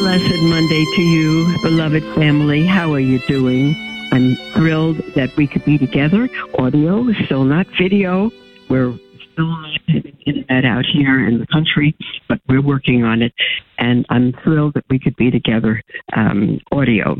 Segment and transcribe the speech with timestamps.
[0.00, 2.64] Blessed Monday to you, beloved family.
[2.64, 3.76] How are you doing?
[4.10, 6.26] I'm thrilled that we could be together.
[6.58, 8.30] Audio, still not video.
[8.70, 8.98] We're
[9.30, 9.78] still not
[10.24, 11.94] internet out here in the country,
[12.30, 13.34] but we're working on it.
[13.78, 15.82] And I'm thrilled that we could be together,
[16.16, 17.16] um, audio,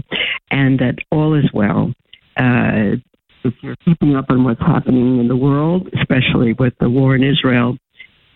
[0.51, 1.93] and that all is well.
[2.39, 2.97] Uh,
[3.45, 7.23] if you're keeping up on what's happening in the world, especially with the war in
[7.23, 7.77] Israel,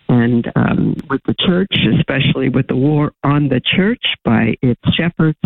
[0.07, 5.39] and um, with the church, especially with the war on the church by its shepherds.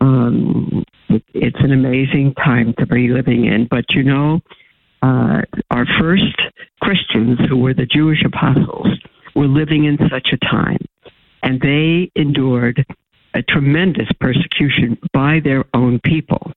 [0.00, 3.66] Um, it, it's an amazing time to be living in.
[3.70, 4.40] But you know,
[5.02, 6.40] uh, our first
[6.80, 8.88] Christians, who were the Jewish apostles,
[9.34, 10.84] were living in such a time,
[11.42, 12.84] and they endured
[13.34, 16.52] a tremendous persecution by their own people.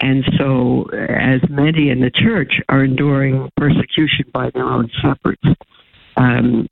[0.00, 5.40] And so, as many in the church are enduring persecution by their own shepherds,
[6.16, 6.68] um,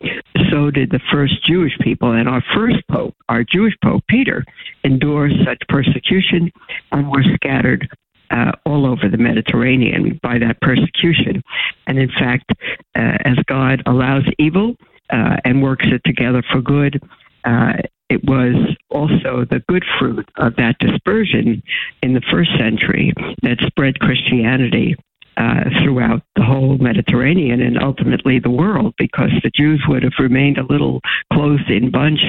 [0.50, 2.12] so did the first Jewish people.
[2.12, 4.44] And our first pope, our Jewish pope, Peter,
[4.82, 6.50] endured such persecution
[6.92, 7.88] and were scattered
[8.30, 11.42] uh, all over the Mediterranean by that persecution.
[11.86, 12.50] And in fact,
[12.96, 14.76] uh, as God allows evil
[15.10, 17.00] uh, and works it together for good,
[17.44, 17.74] uh,
[18.10, 18.54] it was
[18.90, 21.62] also the good fruit of that dispersion
[22.02, 24.96] in the first century that spread Christianity
[25.36, 30.58] uh, throughout the whole Mediterranean and ultimately the world, because the Jews would have remained
[30.58, 31.00] a little
[31.32, 32.20] closed in bunch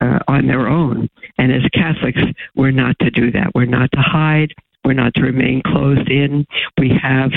[0.00, 1.08] uh, on their own.
[1.38, 2.22] And as Catholics,
[2.54, 3.52] we're not to do that.
[3.54, 4.54] We're not to hide.
[4.84, 6.46] We're not to remain closed in.
[6.78, 7.30] We have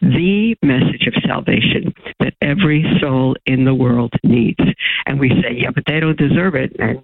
[0.00, 4.60] the message of salvation that every soul in the world needs.
[5.06, 6.74] And we say, yeah, but they don't deserve it.
[6.78, 7.02] And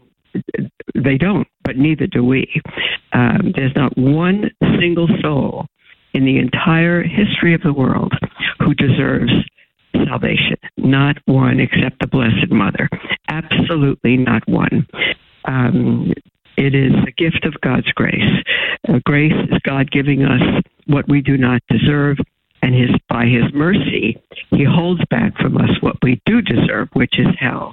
[0.95, 2.63] they don't, but neither do we.
[3.13, 5.67] Um, there's not one single soul
[6.15, 8.13] in the entire history of the world
[8.61, 9.33] who deserves
[10.07, 10.57] salvation.
[10.77, 12.89] Not one except the Blessed Mother.
[13.29, 14.87] Absolutely not one.
[15.45, 16.13] Um,
[16.57, 18.43] it is a gift of God's grace.
[18.89, 22.19] Uh, grace is God giving us what we do not deserve,
[22.63, 24.21] and his by His mercy,
[24.51, 27.73] He holds back from us what we do deserve, which is hell.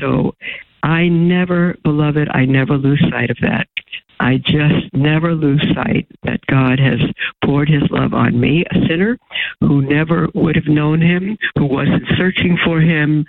[0.00, 0.34] So
[0.82, 3.66] I never, beloved, I never lose sight of that.
[4.20, 7.00] I just never lose sight that God has
[7.44, 9.18] poured his love on me, a sinner
[9.60, 13.24] who never would have known him, who wasn't searching for him.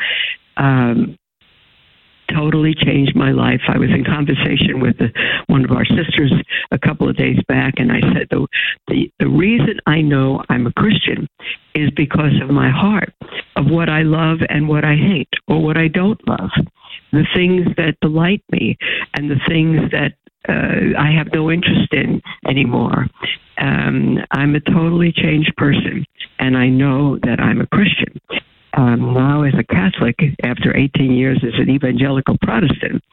[0.57, 1.17] Um,
[2.33, 3.61] totally changed my life.
[3.67, 5.11] I was in conversation with the,
[5.47, 6.33] one of our sisters
[6.71, 8.47] a couple of days back, and I said, the,
[8.87, 11.27] the, the reason I know I'm a Christian
[11.75, 13.13] is because of my heart,
[13.55, 16.51] of what I love and what I hate, or what I don't love,
[17.11, 18.77] the things that delight me,
[19.13, 20.13] and the things that
[20.49, 23.07] uh, I have no interest in anymore.
[23.57, 26.05] Um, I'm a totally changed person,
[26.39, 28.19] and I know that I'm a Christian.
[28.73, 33.03] Um, now, as a Catholic, after 18 years as an evangelical Protestant,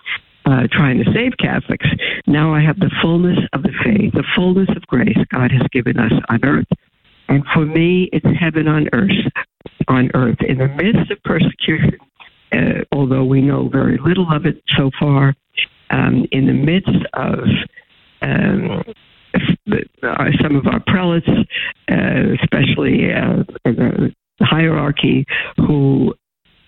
[0.46, 1.86] uh, trying to save Catholics,
[2.26, 5.98] now I have the fullness of the faith, the fullness of grace God has given
[5.98, 6.68] us on earth.
[7.28, 9.10] And for me, it's heaven on earth.
[9.88, 11.98] On earth, in the midst of persecution,
[12.52, 15.34] uh, although we know very little of it so far,
[15.90, 17.40] um, in the midst of
[18.22, 18.82] um,
[20.02, 25.24] uh, some of our prelates, uh, especially uh, the hierarchy,
[25.56, 26.14] who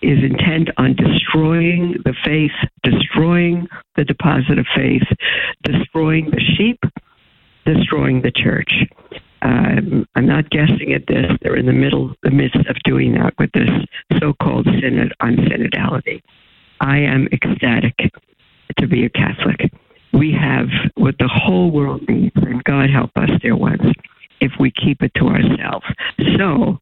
[0.03, 3.67] is intent on destroying the faith, destroying
[3.97, 5.03] the deposit of faith,
[5.63, 6.81] destroying the sheep,
[7.67, 8.73] destroying the church.
[9.43, 11.27] Um, I'm not guessing at this.
[11.43, 13.71] They're in the middle, the midst of doing that with this
[14.19, 16.23] so-called synod on synodality.
[16.81, 17.95] I am ecstatic
[18.79, 19.73] to be a Catholic.
[20.13, 23.81] We have what the whole world needs, and God help us, dear ones,
[24.41, 25.87] if we keep it to ourselves.
[26.37, 26.79] So,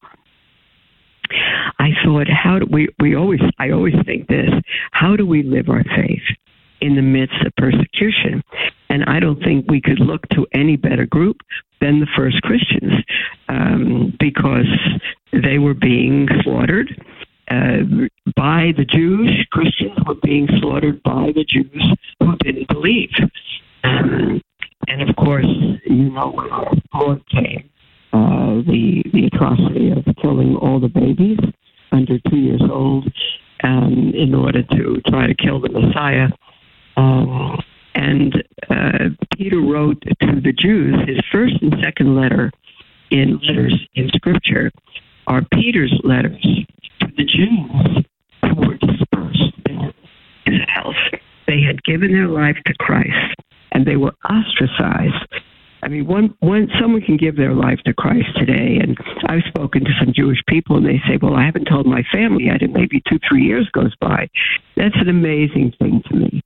[1.79, 2.89] I thought, how do we?
[2.99, 4.51] We always, I always think this:
[4.93, 6.23] how do we live our faith
[6.81, 8.43] in the midst of persecution?
[8.89, 11.43] And I don't think we could look to any better group
[11.81, 12.93] than the first Christians,
[13.49, 14.67] um, because
[15.33, 16.89] they were being slaughtered
[17.51, 19.47] uh, by the Jews.
[19.51, 23.11] Christians were being slaughtered by the Jews who didn't believe.
[23.85, 24.41] Um,
[24.87, 25.47] and of course,
[25.87, 27.69] you know, when our Lord came,
[28.13, 31.39] uh, the the atrocity of killing all the babies
[31.93, 33.11] under two years old
[33.65, 36.29] um, in order to try to kill the Messiah.
[36.97, 37.59] Um,
[37.95, 42.53] And uh, Peter wrote to the Jews, his first and second letter
[43.11, 44.71] in letters in Scripture
[45.27, 46.45] are Peter's letters
[47.17, 48.05] the Jews
[48.43, 49.93] who were dispersed in
[50.47, 50.97] exiles.
[51.47, 53.35] They had given their life to Christ
[53.73, 55.27] and they were ostracized.
[55.83, 58.99] I mean, one, one, someone can give their life to Christ today, and
[59.29, 62.47] I've spoken to some Jewish people, and they say, "Well, I haven't told my family
[62.47, 64.29] yet, and maybe two, three years goes by."
[64.77, 66.43] That's an amazing thing to me.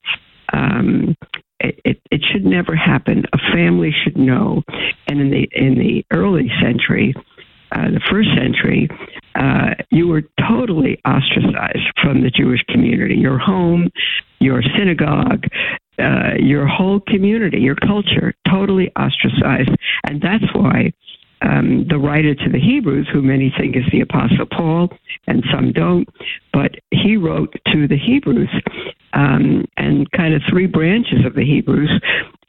[0.53, 1.17] Um,
[1.61, 3.25] it, it, it should never happen.
[3.33, 4.63] A family should know.
[5.09, 7.15] And in the in the early century,
[7.73, 8.89] uh, the first century,
[9.35, 13.15] uh, you were totally ostracized from the Jewish community.
[13.15, 13.91] Your home,
[14.41, 15.45] your synagogue,
[15.99, 19.71] uh, your whole community, your culture, totally ostracized.
[20.05, 20.93] And that's why
[21.43, 24.91] um, the writer to the Hebrews, who many think is the Apostle Paul,
[25.27, 26.09] and some don't,
[26.53, 28.51] but he wrote to the Hebrews
[29.13, 32.01] um, and kind of three branches of the Hebrews,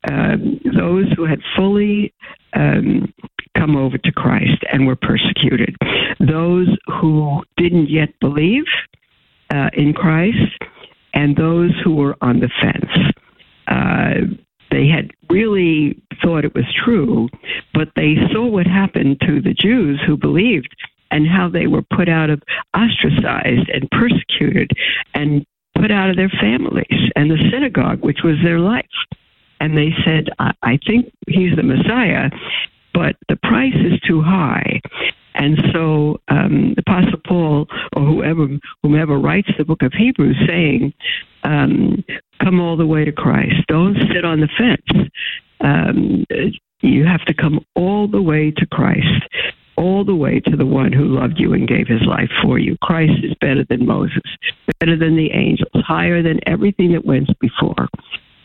[0.10, 2.14] um, those who had fully
[2.54, 3.14] um,
[3.58, 5.76] come over to Christ and were persecuted,
[6.20, 8.66] those who didn't yet believe
[9.50, 10.58] uh, in Christ,
[11.14, 13.14] and those who were on the fence.
[13.68, 14.36] Uh,
[14.72, 17.30] they had really thought it was true,
[17.74, 20.76] but they saw what happened to the Jews who believed
[21.12, 22.42] and how they were put out of
[22.76, 24.72] ostracized and persecuted
[25.14, 25.46] and
[25.76, 28.86] put out of their families and the synagogue, which was their life.
[29.64, 32.30] And they said, I, I think he's the Messiah,
[32.94, 34.82] but the price is too high.
[35.36, 38.48] And so um, the Apostle Paul or whoever
[38.82, 40.94] whomever writes the book of Hebrews saying,
[41.46, 42.04] um,
[42.42, 43.56] come all the way to Christ.
[43.70, 45.10] Don't sit on the fence.
[45.62, 46.26] Um,
[46.82, 49.24] you have to come all the way to Christ
[49.76, 52.78] all the way to the one who loved you and gave his life for you.
[52.82, 54.22] Christ is better than Moses,
[54.80, 57.88] better than the angels, higher than everything that went before.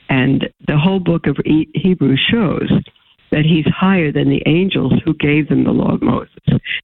[0.09, 2.71] And the whole book of Hebrews shows
[3.31, 6.33] that he's higher than the angels who gave them the law of Moses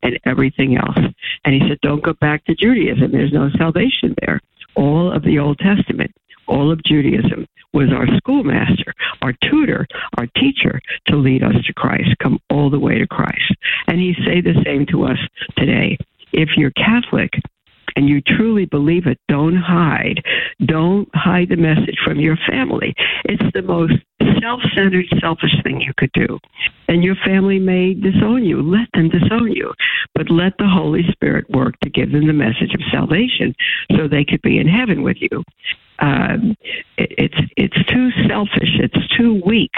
[0.02, 0.98] and everything else.
[1.44, 3.12] And he said, don't go back to Judaism.
[3.12, 4.40] There's no salvation there.
[4.76, 6.14] All of the Old Testament,
[6.46, 9.86] all of Judaism was our schoolmaster, our tutor,
[10.18, 13.54] our teacher to lead us to Christ, come all the way to Christ.
[13.86, 15.18] And he say the same to us
[15.56, 15.96] today.
[16.32, 17.30] If you're Catholic,
[17.96, 20.22] and you truly believe it, don't hide.
[20.66, 22.94] Don't hide the message from your family.
[23.24, 23.94] It's the most
[24.40, 26.38] self centered, selfish thing you could do.
[26.88, 28.62] And your family may disown you.
[28.62, 29.72] Let them disown you.
[30.14, 33.54] But let the Holy Spirit work to give them the message of salvation
[33.96, 35.42] so they could be in heaven with you
[36.00, 36.56] um,
[36.96, 39.72] it, it's it's too selfish, it's too weak,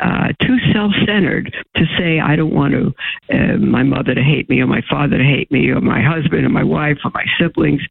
[0.00, 2.94] uh, too self-centered to say I don't want to
[3.32, 6.44] uh, my mother to hate me or my father to hate me or my husband
[6.44, 7.82] or my wife or my siblings.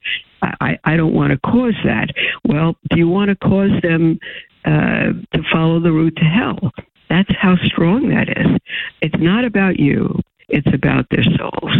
[0.61, 2.09] I, I don't want to cause that.
[2.43, 4.19] Well, do you want to cause them
[4.65, 6.71] uh, to follow the route to hell?
[7.09, 8.57] That's how strong that is.
[9.01, 10.19] It's not about you.
[10.49, 11.77] It's about their souls.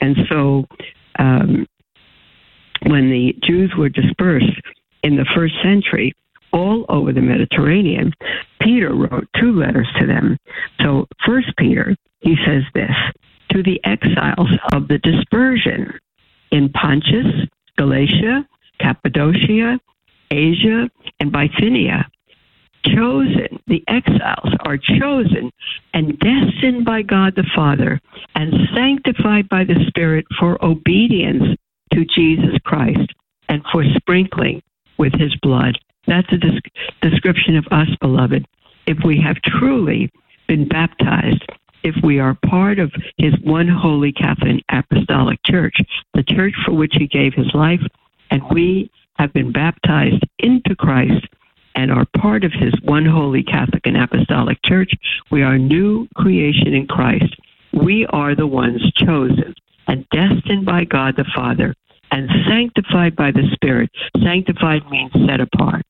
[0.00, 0.66] And so,
[1.18, 1.66] um,
[2.86, 4.60] when the Jews were dispersed,
[5.02, 6.14] in the first century
[6.52, 8.12] all over the Mediterranean,
[8.60, 10.36] Peter wrote two letters to them.
[10.82, 12.94] So, First Peter, he says this
[13.50, 15.92] to the exiles of the dispersion
[16.50, 18.46] in Pontus, Galatia,
[18.80, 19.78] Cappadocia,
[20.30, 20.90] Asia,
[21.20, 22.08] and Bithynia.
[22.84, 25.50] Chosen, the exiles are chosen
[25.92, 28.00] and destined by God the Father
[28.34, 31.56] and sanctified by the Spirit for obedience
[31.92, 33.12] to Jesus Christ
[33.48, 34.62] and for sprinkling
[34.98, 35.78] with his blood.
[36.06, 38.46] That's a description of us, beloved.
[38.86, 40.10] If we have truly
[40.48, 41.44] been baptized,
[41.82, 45.76] if we are part of his one holy Catholic Apostolic Church,
[46.14, 47.82] the church for which he gave his life,
[48.30, 51.26] and we have been baptized into Christ
[51.74, 54.92] and are part of his one holy Catholic and Apostolic Church,
[55.30, 57.36] we are new creation in Christ.
[57.72, 59.54] We are the ones chosen
[59.86, 61.74] and destined by God the Father
[62.10, 63.90] and sanctified by the Spirit.
[64.22, 65.84] Sanctified means set apart.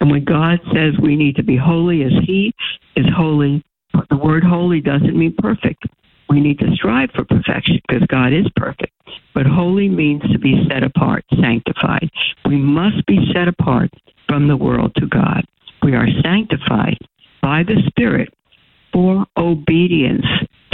[0.00, 2.54] And when God says we need to be holy as He
[2.96, 3.64] is holy,
[4.10, 5.84] the word holy doesn't mean perfect.
[6.28, 8.92] We need to strive for perfection because God is perfect.
[9.34, 12.08] But holy means to be set apart, sanctified.
[12.46, 13.90] We must be set apart
[14.32, 15.44] from the world to God.
[15.82, 16.96] We are sanctified
[17.42, 18.32] by the Spirit
[18.90, 20.24] for obedience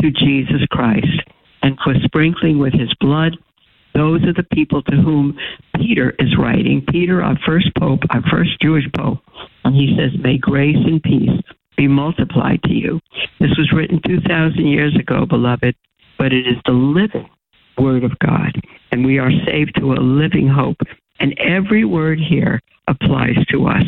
[0.00, 1.24] to Jesus Christ
[1.62, 3.36] and for sprinkling with His blood
[3.94, 5.36] those are the people to whom
[5.74, 6.84] Peter is writing.
[6.88, 9.18] Peter, our first pope, our first Jewish pope,
[9.64, 11.42] and he says, May grace and peace
[11.76, 13.00] be multiplied to you.
[13.40, 15.74] This was written 2,000 years ago, beloved,
[16.16, 17.28] but it is the living
[17.76, 18.52] word of God.
[18.92, 20.78] And we are saved to a living hope.
[21.18, 23.84] And every word here applies to us.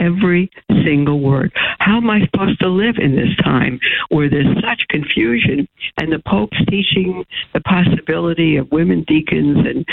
[0.00, 0.50] every
[0.84, 1.52] single word.
[1.78, 3.78] How am I supposed to live in this time
[4.08, 5.68] where there's such confusion
[6.00, 9.84] and the Pope's teaching the possibility of women deacons and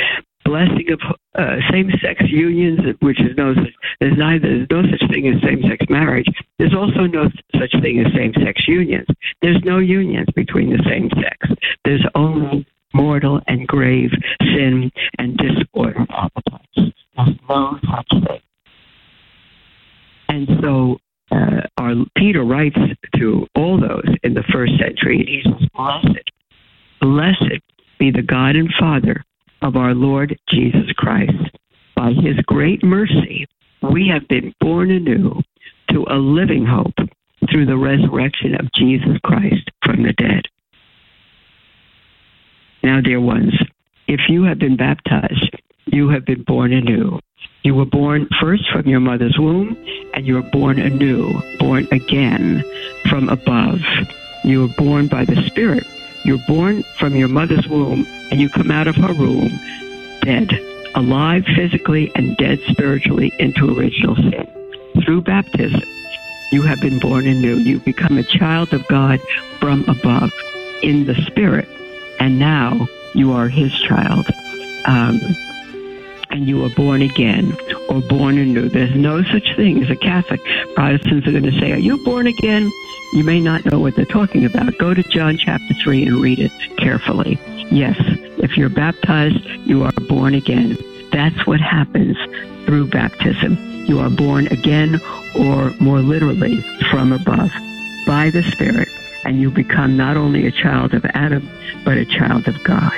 [0.45, 1.01] blessing of
[1.37, 5.85] uh, same-sex unions, which is no such, there's neither there's no such thing as same-sex
[5.89, 6.27] marriage.
[6.57, 9.07] There's also no such thing as same-sex unions.
[9.41, 11.53] There's no unions between the same sex.
[11.83, 14.89] There's only mortal and grave sin
[15.19, 16.95] and disordered appetites.
[17.17, 18.41] No such thing.
[20.29, 20.97] And so
[21.31, 22.77] uh, our Peter writes
[23.15, 26.31] to all those in the first century, and he says, "Blessed,
[27.01, 27.62] blessed
[28.00, 29.24] be the God and Father
[29.62, 31.33] of our Lord Jesus Christ.
[31.95, 33.47] By His great mercy,
[33.81, 35.41] we have been born anew
[35.89, 36.95] to a living hope
[37.50, 40.43] through the resurrection of Jesus Christ from the dead."
[42.83, 43.53] Now, dear ones,
[44.07, 45.55] if you have been baptized,
[45.88, 47.20] you have been born anew.
[47.63, 49.77] You were born first from your mother's womb,
[50.13, 52.63] and you are born anew, born again
[53.10, 53.82] from above.
[54.44, 55.86] You were born by the Spirit.
[56.24, 59.60] You're born from your mother's womb, and you come out of her womb
[60.22, 60.51] dead,
[60.96, 64.48] alive physically and dead spiritually into original sin.
[65.03, 65.84] Through baptism,
[66.51, 67.56] you have been born anew.
[67.56, 69.20] You become a child of God
[69.60, 70.34] from above
[70.82, 71.67] in the Spirit,
[72.20, 74.27] and now you are His child.
[74.86, 75.20] Um,
[76.29, 77.57] and you are born again
[77.89, 78.69] or born anew.
[78.69, 80.41] There's no such thing as a Catholic.
[80.75, 82.72] Protestants are going to say, Are you born again?
[83.13, 84.77] You may not know what they're talking about.
[84.77, 87.39] Go to John chapter 3 and read it carefully.
[87.72, 87.98] Yes,
[88.38, 90.77] if you're baptized, you are born again.
[91.12, 92.17] That's what happens
[92.65, 93.57] through baptism.
[93.86, 95.00] You are born again,
[95.36, 97.51] or more literally, from above,
[98.05, 98.89] by the Spirit,
[99.24, 101.50] and you become not only a child of Adam,
[101.86, 102.93] but a child of God.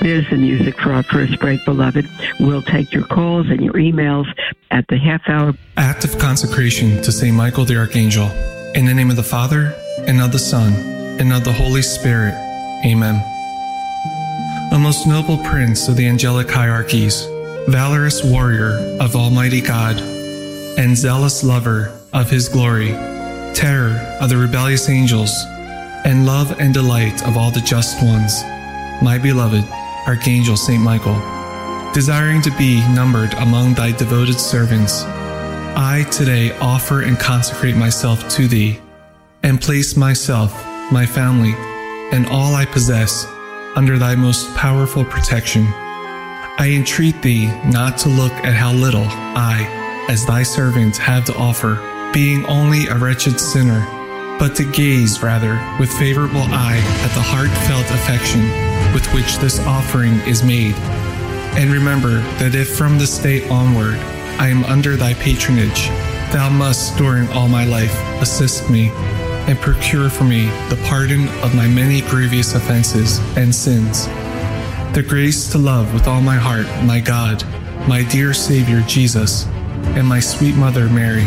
[0.00, 2.08] There's the music for our first break, beloved.
[2.38, 4.26] We'll take your calls and your emails
[4.70, 5.54] at the half hour.
[5.76, 7.34] Act of consecration to St.
[7.34, 8.30] Michael the Archangel.
[8.74, 9.74] In the name of the Father,
[10.06, 10.74] and of the Son,
[11.18, 12.34] and of the Holy Spirit.
[12.84, 13.16] Amen.
[14.72, 17.26] A most noble prince of the angelic hierarchies,
[17.68, 19.98] valorous warrior of Almighty God,
[20.78, 22.90] and zealous lover of His glory,
[23.54, 25.32] terror of the rebellious angels,
[26.04, 28.42] and love and delight of all the just ones,
[29.02, 29.64] my beloved
[30.06, 30.80] Archangel St.
[30.80, 31.20] Michael,
[31.92, 38.46] desiring to be numbered among thy devoted servants, I today offer and consecrate myself to
[38.46, 38.78] thee,
[39.42, 40.52] and place myself,
[40.92, 41.54] my family,
[42.12, 43.26] and all I possess
[43.74, 45.66] under thy most powerful protection.
[45.66, 51.36] I entreat thee not to look at how little I, as thy servant, have to
[51.36, 51.82] offer,
[52.14, 53.84] being only a wretched sinner,
[54.38, 60.14] but to gaze rather with favorable eye at the heartfelt affection with which this offering
[60.26, 60.74] is made.
[61.56, 63.96] And remember that if from this day onward
[64.38, 65.88] I am under thy patronage,
[66.32, 68.90] thou must during all my life assist me
[69.48, 74.06] and procure for me the pardon of my many grievous offenses and sins,
[74.94, 77.42] the grace to love with all my heart my God,
[77.88, 79.46] my dear Savior Jesus,
[79.94, 81.26] and my sweet Mother Mary,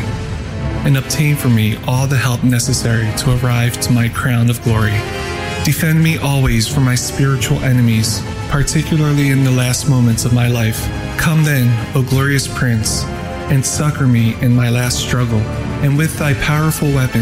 [0.85, 5.28] and obtain for me all the help necessary to arrive to my crown of glory.
[5.69, 10.81] Defend me always from my spiritual enemies, particularly in the last moments of my life.
[11.19, 13.03] Come then, O glorious Prince,
[13.53, 15.37] and succor me in my last struggle,
[15.83, 17.21] and with thy powerful weapon,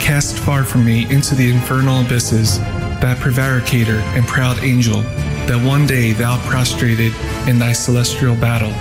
[0.00, 5.00] cast far from me into the infernal abysses that prevaricator and proud angel
[5.48, 7.14] that one day thou prostrated
[7.48, 8.74] in thy celestial battle.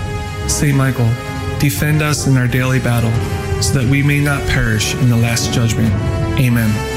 [0.50, 1.10] Saint Michael,
[1.60, 3.14] defend us in our daily battle,
[3.62, 5.94] so that we may not perish in the last judgment.
[6.38, 6.97] Amen.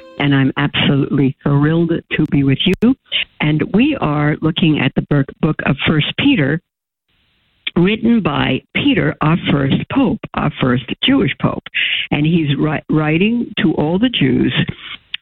[0.21, 2.95] and I'm absolutely thrilled to be with you.
[3.41, 6.61] And we are looking at the book of First Peter,
[7.75, 11.63] written by Peter, our first pope, our first Jewish pope,
[12.11, 12.55] and he's
[12.89, 14.53] writing to all the Jews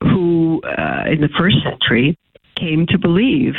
[0.01, 2.17] who, uh, in the first century,
[2.55, 3.53] came to believe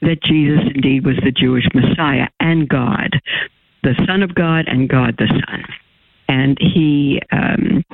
[0.00, 3.20] that Jesus indeed was the Jewish Messiah and God,
[3.82, 5.64] the Son of God and God the Son.
[6.28, 7.84] And he um,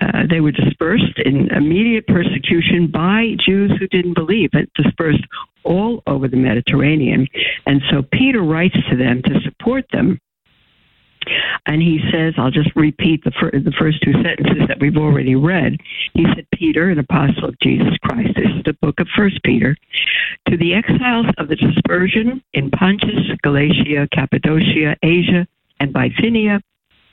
[0.00, 5.24] uh, they were dispersed in immediate persecution by Jews who didn't believe, and dispersed
[5.62, 7.26] all over the Mediterranean.
[7.66, 10.20] And so Peter writes to them to support them.
[11.66, 15.36] And he says, I'll just repeat the, fir- the first two sentences that we've already
[15.36, 15.76] read.
[16.14, 19.76] He said, Peter, an apostle of Jesus Christ, this is the book of First Peter,
[20.48, 25.46] to the exiles of the dispersion in Pontus, Galatia, Cappadocia, Asia,
[25.78, 26.62] and Bithynia,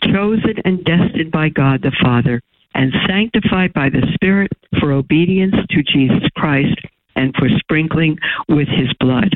[0.04, 2.42] chosen and destined by God the Father
[2.76, 6.78] and sanctified by the Spirit for obedience to Jesus Christ
[7.16, 9.34] and for sprinkling with his blood.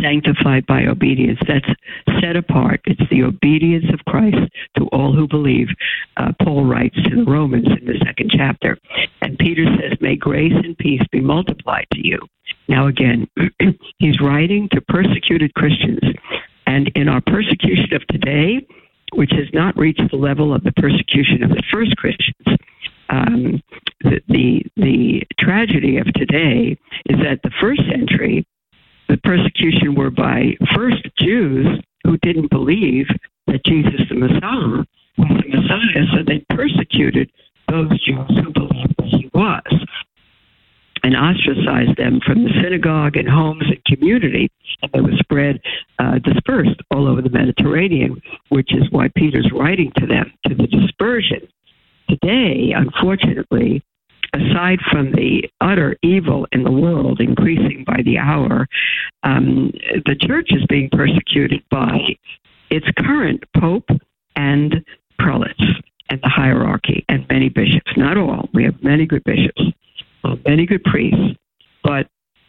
[0.00, 1.38] Sanctified by obedience.
[1.46, 1.68] That's
[2.20, 2.80] set apart.
[2.86, 5.68] It's the obedience of Christ to all who believe.
[6.16, 8.78] Uh, Paul writes to the Romans in the second chapter.
[9.20, 12.18] And Peter says, May grace and peace be multiplied to you.
[12.66, 13.28] Now, again,
[13.98, 16.00] he's writing to persecuted Christians.
[16.66, 18.66] And in our persecution of today,
[19.16, 22.58] which has not reached the level of the persecution of the first Christians.
[23.10, 23.62] Um,
[24.00, 28.46] the, the, the tragedy of today is that the first century,
[29.08, 31.66] the persecution were by first Jews
[32.04, 33.06] who didn't believe
[33.46, 34.84] that Jesus the Messiah
[35.18, 37.30] was the Messiah, so they persecuted
[37.68, 39.86] those Jews who believed that he was
[41.04, 44.50] and ostracized them from the synagogue and homes and community.
[44.82, 45.60] And they were spread,
[45.98, 50.66] uh, dispersed all over the Mediterranean, which is why Peter's writing to them, to the
[50.66, 51.46] dispersion.
[52.08, 53.82] Today, unfortunately,
[54.32, 58.66] aside from the utter evil in the world increasing by the hour,
[59.24, 59.72] um,
[60.06, 62.00] the church is being persecuted by
[62.70, 63.90] its current pope
[64.36, 64.82] and
[65.18, 65.62] prelates
[66.08, 67.92] and the hierarchy and many bishops.
[67.94, 68.48] Not all.
[68.54, 69.62] We have many good bishops
[70.46, 71.36] many good priests,
[71.82, 72.06] but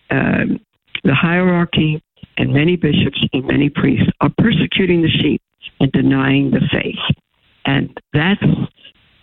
[0.10, 0.60] um,
[1.04, 2.02] the hierarchy
[2.38, 5.42] and many bishops and many priests are persecuting the sheep
[5.80, 7.18] and denying the faith,
[7.66, 8.44] and that's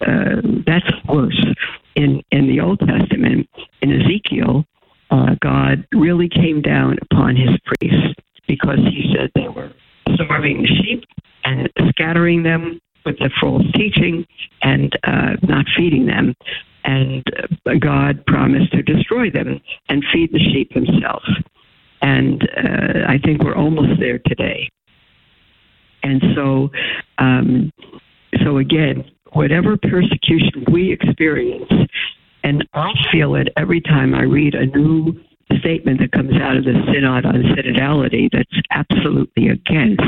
[0.01, 1.45] uh, that's worse.
[1.95, 3.49] In in the Old Testament,
[3.83, 4.65] in Ezekiel,
[5.11, 8.15] uh, God really came down upon his priests
[8.49, 9.73] because he said they were
[10.15, 11.05] starving the sheep
[11.45, 14.27] and scattering them with their false teaching
[14.63, 16.35] and uh, not feeding them
[16.85, 17.25] and
[17.81, 21.23] God promised to destroy them and feed the sheep himself.
[22.01, 24.69] And uh, I think we're almost there today.
[26.03, 26.71] And so,
[27.19, 27.71] um,
[28.45, 31.71] so again, whatever persecution we experience,
[32.43, 35.21] and I feel it every time I read a new
[35.59, 40.03] statement that comes out of the Synod on Synodality that's absolutely against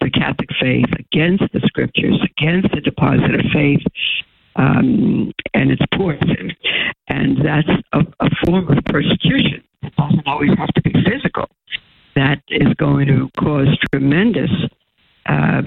[0.00, 3.80] the Catholic faith, against the scriptures, against the deposit of faith,
[4.56, 6.52] um, and it's poison.
[7.08, 9.62] And that's a, a form of persecution.
[9.82, 11.48] It doesn't always have to be physical.
[12.14, 14.50] That is going to cause tremendous
[15.26, 15.62] uh,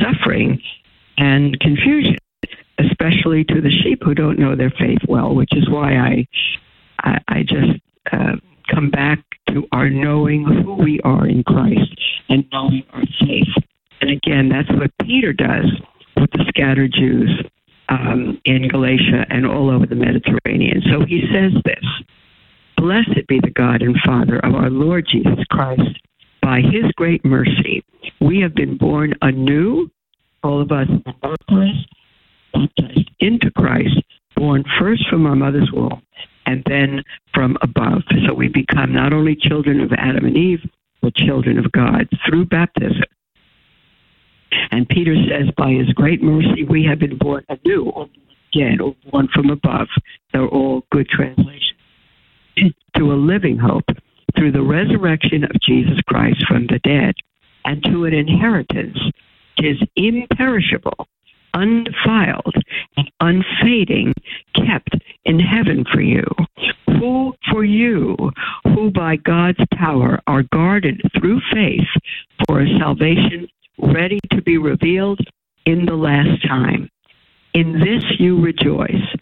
[0.00, 0.60] suffering
[1.18, 2.16] and confusion,
[2.78, 6.26] especially to the sheep who don't know their faith well, which is why I,
[7.02, 7.80] I, I just
[8.12, 8.36] uh,
[8.70, 13.48] come back to our knowing who we are in Christ and knowing our faith.
[14.00, 15.66] And again, that's what Peter does
[16.16, 17.42] with the scattered Jews
[17.90, 20.82] um, in Galatia and all over the Mediterranean.
[20.90, 21.84] So he says this
[22.76, 25.98] Blessed be the God and Father of our Lord Jesus Christ.
[26.40, 27.84] By his great mercy,
[28.20, 29.90] we have been born anew,
[30.42, 30.88] all of us
[31.20, 31.90] baptized,
[33.20, 34.00] into Christ,
[34.34, 36.00] born first from our mother's womb
[36.46, 38.02] and then from above.
[38.26, 40.60] So we become not only children of Adam and Eve,
[41.02, 43.04] but children of God through baptism.
[44.70, 48.08] And Peter says, by his great mercy, we have been born anew, or
[48.52, 49.88] again, or born from above.
[50.32, 51.74] They're all good translations.
[52.96, 53.88] To a living hope
[54.36, 57.14] through the resurrection of Jesus Christ from the dead,
[57.64, 58.98] and to an inheritance
[59.58, 61.06] is imperishable,
[61.54, 62.54] undefiled,
[62.96, 64.12] and unfading,
[64.54, 66.24] kept in heaven for you,
[66.86, 68.16] who for you,
[68.64, 71.88] who by God's power are guarded through faith
[72.46, 75.20] for a salvation ready to be revealed
[75.66, 76.88] in the last time.
[77.54, 79.16] In this you rejoice.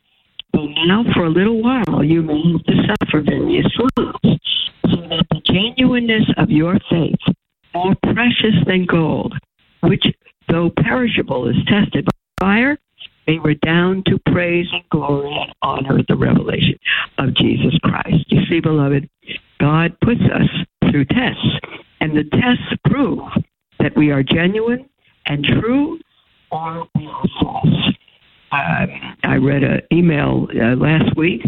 [0.53, 4.41] But now, for a little while, you may have to suffer various trials,
[4.91, 7.37] so that the genuineness of your faith,
[7.75, 9.35] more precious than gold,
[9.83, 10.05] which,
[10.49, 12.09] though perishable, is tested
[12.39, 12.79] fire,
[13.27, 16.79] may redound to praise and glory and honor the revelation
[17.19, 18.25] of Jesus Christ.
[18.29, 19.09] You see, beloved,
[19.61, 21.59] God puts us through tests,
[22.01, 23.21] and the tests prove
[23.79, 24.89] that we are genuine
[25.27, 25.99] and true
[26.51, 27.95] or we are false.
[28.51, 28.87] Uh,
[29.25, 31.43] I read an email uh, last week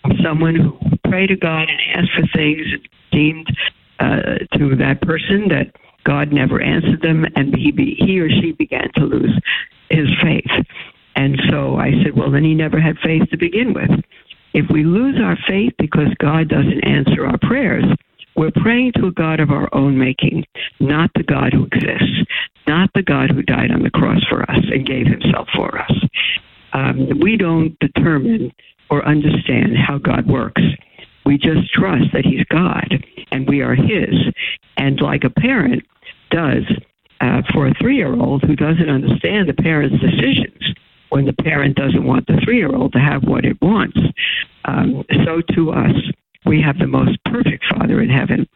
[0.00, 0.78] from someone who
[1.10, 3.46] prayed to God and asked for things and seemed
[3.98, 8.52] uh, to that person that God never answered them, and he, be, he or she
[8.52, 9.38] began to lose
[9.90, 10.50] his faith.
[11.14, 13.90] And so I said, well, then he never had faith to begin with.
[14.52, 17.84] If we lose our faith because God doesn't answer our prayers,
[18.36, 20.44] we're praying to a God of our own making,
[20.78, 22.22] not the God who exists,
[22.66, 25.92] not the God who died on the cross for us and gave himself for us.
[26.72, 28.52] Um, we don't determine
[28.90, 30.62] or understand how God works.
[31.24, 34.14] We just trust that He's God and we are His.
[34.76, 35.82] And like a parent
[36.30, 36.64] does
[37.20, 40.74] uh, for a three year old who doesn't understand the parent's decisions
[41.10, 43.98] when the parent doesn't want the three year old to have what it wants,
[44.64, 45.94] um, so to us,
[46.44, 48.48] we have the most perfect Father in heaven.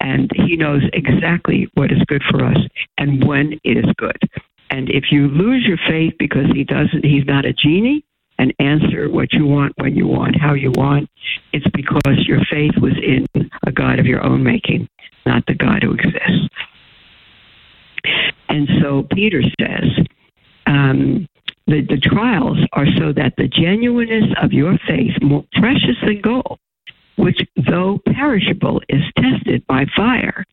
[0.00, 2.58] And He knows exactly what is good for us
[2.96, 4.18] and when it is good.
[4.70, 8.04] And if you lose your faith because He doesn't, He's not a genie,
[8.38, 11.10] and answer what you want when you want, how you want,
[11.52, 13.26] it's because your faith was in
[13.66, 14.88] a God of your own making,
[15.26, 16.48] not the God who exists.
[18.48, 20.06] And so Peter says,
[20.66, 21.26] um,
[21.66, 26.58] the, the trials are so that the genuineness of your faith, more precious than gold,
[27.16, 30.44] which though perishable is tested by fire,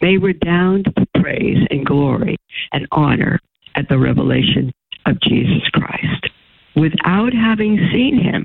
[0.00, 2.36] may redound to praise and glory
[2.72, 3.38] and honor
[3.74, 4.72] at the revelation
[5.06, 6.28] of Jesus Christ
[6.76, 8.44] without having seen him.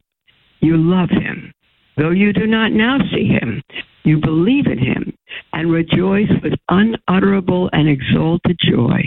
[0.60, 1.54] You love him.
[1.98, 3.64] Though you do not now see him,
[4.04, 5.17] you believe in him
[5.58, 9.02] and rejoice with unutterable and exalted joy.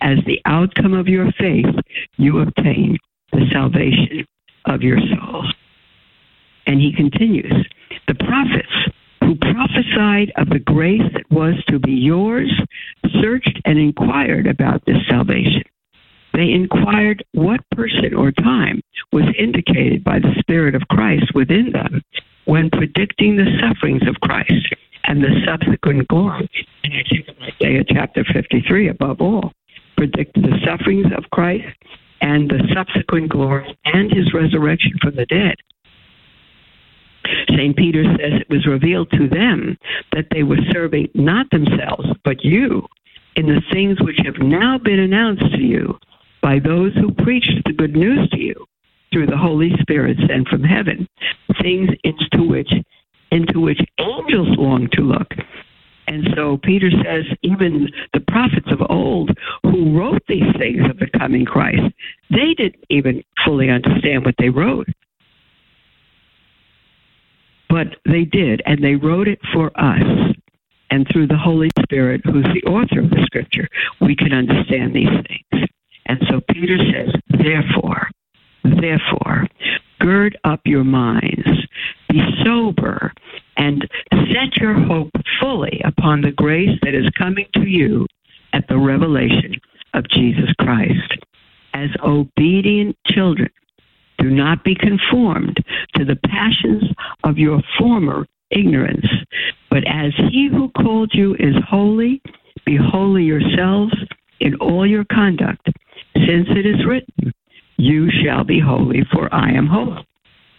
[0.00, 1.66] As the outcome of your faith
[2.16, 2.96] you obtain
[3.32, 4.24] the salvation
[4.64, 5.44] of your soul.
[6.66, 7.52] And he continues,
[8.08, 8.72] the prophets
[9.20, 12.50] who prophesied of the grace that was to be yours
[13.20, 15.64] searched and inquired about this salvation.
[16.32, 18.80] They inquired what person or time
[19.12, 22.00] was indicated by the Spirit of Christ within them
[22.46, 24.74] when predicting the sufferings of Christ
[25.10, 26.48] and the subsequent glory.
[26.84, 29.52] And I think of Isaiah chapter 53 above all,
[29.96, 31.66] predicted the sufferings of Christ
[32.20, 35.56] and the subsequent glory and his resurrection from the dead.
[37.48, 37.76] St.
[37.76, 39.76] Peter says it was revealed to them
[40.12, 42.86] that they were serving not themselves, but you
[43.34, 45.98] in the things which have now been announced to you
[46.40, 48.64] by those who preached the good news to you
[49.12, 51.08] through the Holy Spirit sent from heaven,
[51.60, 52.70] things into which
[53.30, 55.28] into which angels long to look.
[56.06, 59.30] And so Peter says, even the prophets of old
[59.62, 61.82] who wrote these things of the coming Christ,
[62.30, 64.88] they didn't even fully understand what they wrote.
[67.68, 70.34] But they did, and they wrote it for us.
[70.90, 73.68] And through the Holy Spirit, who's the author of the scripture,
[74.00, 75.68] we can understand these things.
[76.06, 78.10] And so Peter says, therefore,
[78.64, 79.46] therefore,
[80.00, 81.46] gird up your minds,
[82.08, 83.12] be sober,
[83.56, 83.88] and
[84.32, 85.10] set your hope
[85.40, 88.06] fully upon the grace that is coming to you
[88.52, 89.54] at the revelation
[89.94, 91.18] of Jesus Christ.
[91.74, 93.50] As obedient children,
[94.18, 95.56] do not be conformed
[95.94, 96.84] to the passions
[97.24, 99.06] of your former ignorance,
[99.70, 102.20] but as he who called you is holy,
[102.66, 103.94] be holy yourselves
[104.40, 105.68] in all your conduct
[106.14, 107.32] since it is written,
[107.80, 110.06] You shall be holy, for I am holy.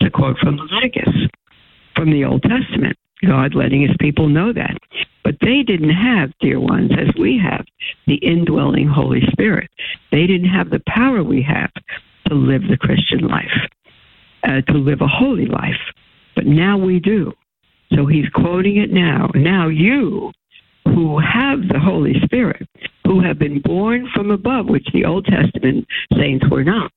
[0.01, 1.13] To quote from Leviticus,
[1.95, 4.75] from the Old Testament, God letting his people know that.
[5.23, 7.63] But they didn't have, dear ones, as we have,
[8.07, 9.69] the indwelling Holy Spirit.
[10.11, 11.69] They didn't have the power we have
[12.27, 13.69] to live the Christian life,
[14.43, 15.93] uh, to live a holy life.
[16.35, 17.33] But now we do.
[17.93, 19.29] So he's quoting it now.
[19.35, 20.31] Now you
[20.85, 22.67] who have the Holy Spirit,
[23.05, 25.85] who have been born from above, which the Old Testament
[26.17, 26.91] saints were not,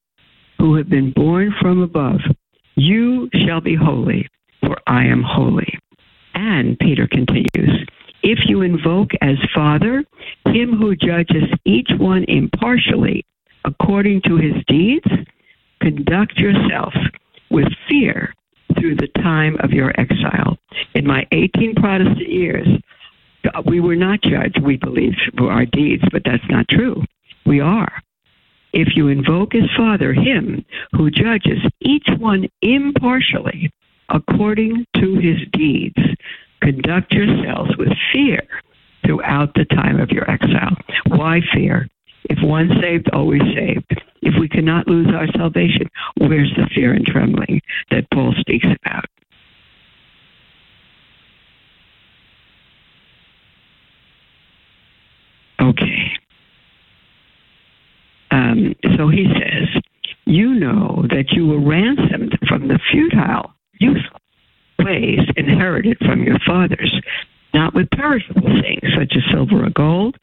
[0.58, 2.20] who have been born from above.
[2.76, 4.28] You shall be holy,
[4.60, 5.78] for I am holy.
[6.34, 7.86] And Peter continues,
[8.22, 10.04] if you invoke as Father
[10.46, 13.24] him who judges each one impartially
[13.64, 15.06] according to his deeds,
[15.80, 16.94] conduct yourself
[17.50, 18.32] with fear
[18.78, 20.56] through the time of your exile.
[20.94, 22.66] In my 18 Protestant years,
[23.66, 27.02] we were not judged, we believed, for our deeds, but that's not true.
[27.46, 27.92] We are.
[28.74, 33.70] If you invoke his Father him who judges each one impartially
[34.08, 35.96] according to his deeds,
[36.60, 38.42] conduct yourselves with fear
[39.06, 40.76] throughout the time of your exile.
[41.06, 41.88] Why fear?
[42.24, 44.02] If one saved, always saved.
[44.22, 47.60] If we cannot lose our salvation, where's the fear and trembling
[47.92, 49.04] that Paul speaks about?
[55.60, 56.14] Okay.
[58.34, 59.68] Um, so he says,
[60.26, 64.20] You know that you were ransomed from the futile, useless
[64.80, 67.00] ways inherited from your fathers,
[67.54, 70.16] not with perishable things such as silver or gold,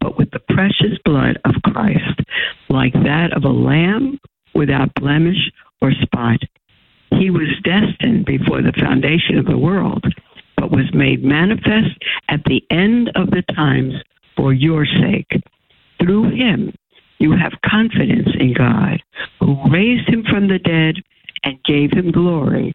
[0.00, 2.20] but with the precious blood of Christ,
[2.68, 4.20] like that of a lamb
[4.54, 5.50] without blemish
[5.82, 6.38] or spot.
[7.10, 10.04] He was destined before the foundation of the world,
[10.56, 11.98] but was made manifest
[12.28, 13.94] at the end of the times
[14.36, 15.42] for your sake.
[16.00, 16.72] Through him,
[17.18, 19.02] you have confidence in God,
[19.40, 20.96] who raised him from the dead
[21.44, 22.74] and gave him glory,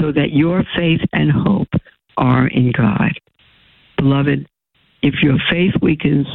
[0.00, 1.68] so that your faith and hope
[2.16, 3.12] are in God.
[3.96, 4.46] Beloved,
[5.02, 6.26] if your faith weakens,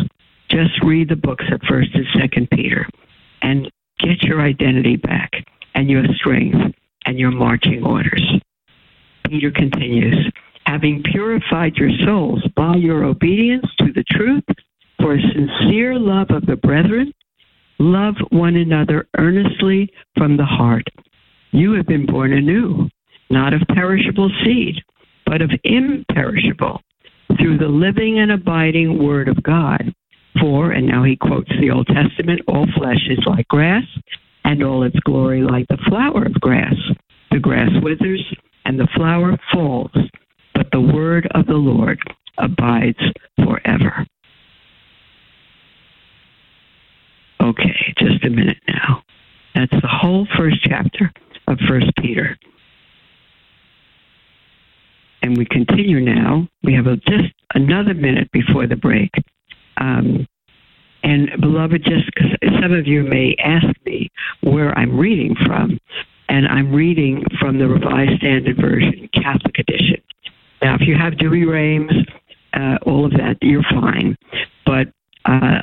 [0.49, 2.87] just read the books of 1st and 2nd Peter
[3.41, 5.31] and get your identity back
[5.75, 8.23] and your strength and your marching orders.
[9.25, 10.31] Peter continues,
[10.65, 14.43] having purified your souls by your obedience to the truth
[14.99, 17.13] for a sincere love of the brethren,
[17.79, 20.85] love one another earnestly from the heart.
[21.51, 22.89] You have been born anew,
[23.29, 24.75] not of perishable seed,
[25.25, 26.81] but of imperishable,
[27.37, 29.93] through the living and abiding Word of God.
[30.39, 33.83] For, and now he quotes the Old Testament, all flesh is like grass,
[34.43, 36.75] and all its glory like the flower of grass.
[37.31, 38.23] The grass withers,
[38.65, 39.91] and the flower falls,
[40.53, 41.99] but the word of the Lord
[42.37, 42.99] abides
[43.37, 44.05] forever.
[47.47, 49.01] Okay, just a minute now.
[49.55, 51.09] That's the whole first chapter
[51.47, 52.37] of First Peter.
[55.21, 56.49] And we continue now.
[56.63, 59.11] We have a, just another minute before the break.
[59.77, 60.27] Um,
[61.03, 62.31] and beloved, just because
[62.61, 64.09] some of you may ask me
[64.41, 65.79] where I'm reading from,
[66.27, 70.01] and I'm reading from the Revised Standard Version, Catholic Edition.
[70.61, 71.93] Now, if you have Douay-Rheims,
[72.53, 74.17] uh, all of that, you're fine.
[74.65, 74.87] But
[75.23, 75.61] uh,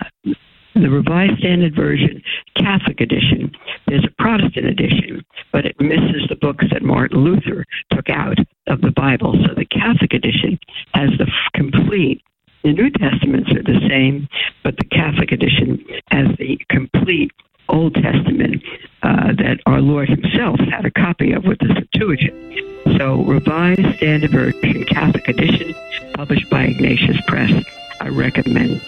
[0.83, 2.23] the Revised Standard Version,
[2.57, 3.53] Catholic edition.
[3.87, 8.81] There's a Protestant edition, but it misses the books that Martin Luther took out of
[8.81, 9.35] the Bible.
[9.47, 10.59] So the Catholic edition
[10.95, 12.23] has the complete.
[12.65, 14.27] The New Testaments are the same,
[14.63, 17.31] but the Catholic edition has the complete
[17.69, 18.63] Old Testament
[19.03, 22.99] uh, that our Lord Himself had a copy of with the Septuagint.
[22.99, 25.75] So, Revised Standard Version, Catholic edition,
[26.15, 27.65] published by Ignatius Press.
[28.01, 28.81] I recommend.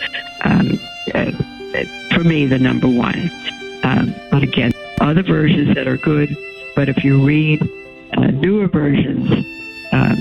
[0.42, 0.79] Um,
[1.14, 1.33] uh,
[2.12, 3.31] for me, the number one.
[3.83, 6.37] Um, but again, other versions that are good.
[6.75, 7.62] But if you read
[8.17, 9.31] uh, newer versions,
[9.93, 10.19] um,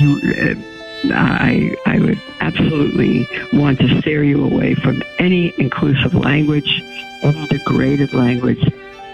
[0.00, 6.80] you, uh, I, I would absolutely want to steer you away from any inclusive language,
[7.22, 8.62] any degraded language,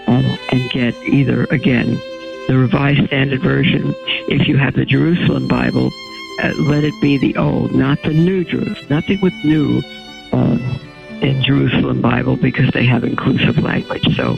[0.07, 1.99] and, and get either, again,
[2.47, 3.93] the Revised Standard Version.
[4.27, 5.91] If you have the Jerusalem Bible,
[6.41, 8.87] uh, let it be the old, not the new Jerusalem.
[8.89, 9.81] Nothing with new.
[10.31, 10.57] Uh,
[11.21, 14.15] in Jerusalem Bible because they have inclusive language.
[14.15, 14.37] So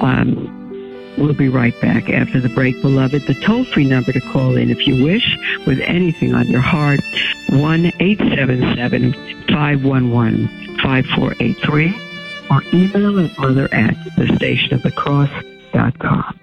[0.00, 3.22] um, we'll be right back after the break, beloved.
[3.26, 5.36] The toll free number to call in if you wish
[5.66, 7.00] with anything on your heart
[7.50, 9.12] 1 877
[9.48, 11.94] 511 5483
[12.50, 16.40] or email at mother at the station of the cross.com.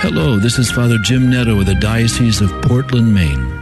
[0.00, 3.58] Hello, this is Father Jim Netto with the Diocese of Portland, Maine.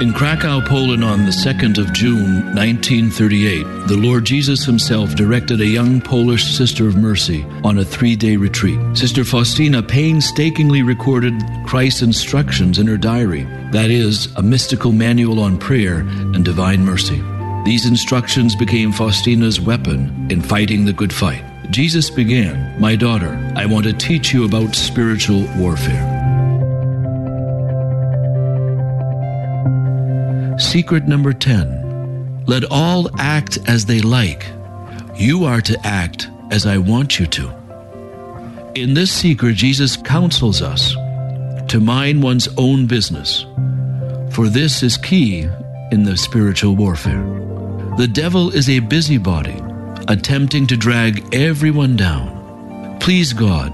[0.00, 5.66] In Krakow, Poland, on the 2nd of June 1938, the Lord Jesus himself directed a
[5.66, 8.78] young Polish Sister of Mercy on a three day retreat.
[8.96, 11.34] Sister Faustina painstakingly recorded
[11.66, 17.20] Christ's instructions in her diary, that is, a mystical manual on prayer and divine mercy.
[17.64, 21.42] These instructions became Faustina's weapon in fighting the good fight.
[21.70, 26.17] Jesus began, My daughter, I want to teach you about spiritual warfare.
[30.58, 34.44] Secret number 10 Let all act as they like.
[35.14, 37.54] You are to act as I want you to.
[38.74, 40.94] In this secret, Jesus counsels us
[41.68, 43.46] to mind one's own business,
[44.32, 45.48] for this is key
[45.92, 47.22] in the spiritual warfare.
[47.96, 49.62] The devil is a busybody,
[50.08, 52.98] attempting to drag everyone down.
[52.98, 53.72] Please God,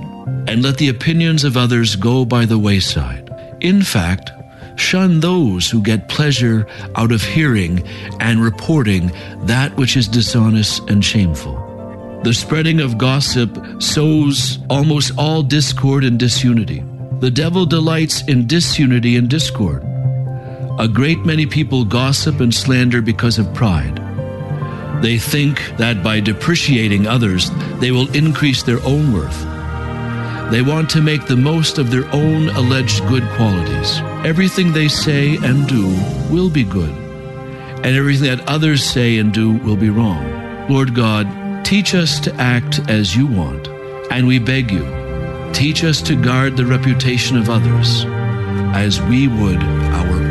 [0.48, 3.30] and let the opinions of others go by the wayside.
[3.60, 4.32] In fact,
[4.84, 7.88] Shun those who get pleasure out of hearing
[8.20, 9.10] and reporting
[9.46, 12.20] that which is dishonest and shameful.
[12.22, 13.50] The spreading of gossip
[13.82, 16.84] sows almost all discord and disunity.
[17.20, 19.82] The devil delights in disunity and discord.
[20.78, 23.96] A great many people gossip and slander because of pride.
[25.02, 29.53] They think that by depreciating others, they will increase their own worth.
[30.50, 33.98] They want to make the most of their own alleged good qualities.
[34.24, 35.86] Everything they say and do
[36.30, 40.68] will be good, and everything that others say and do will be wrong.
[40.68, 43.68] Lord God, teach us to act as you want,
[44.10, 44.84] and we beg you,
[45.52, 48.04] teach us to guard the reputation of others
[48.74, 50.23] as we would our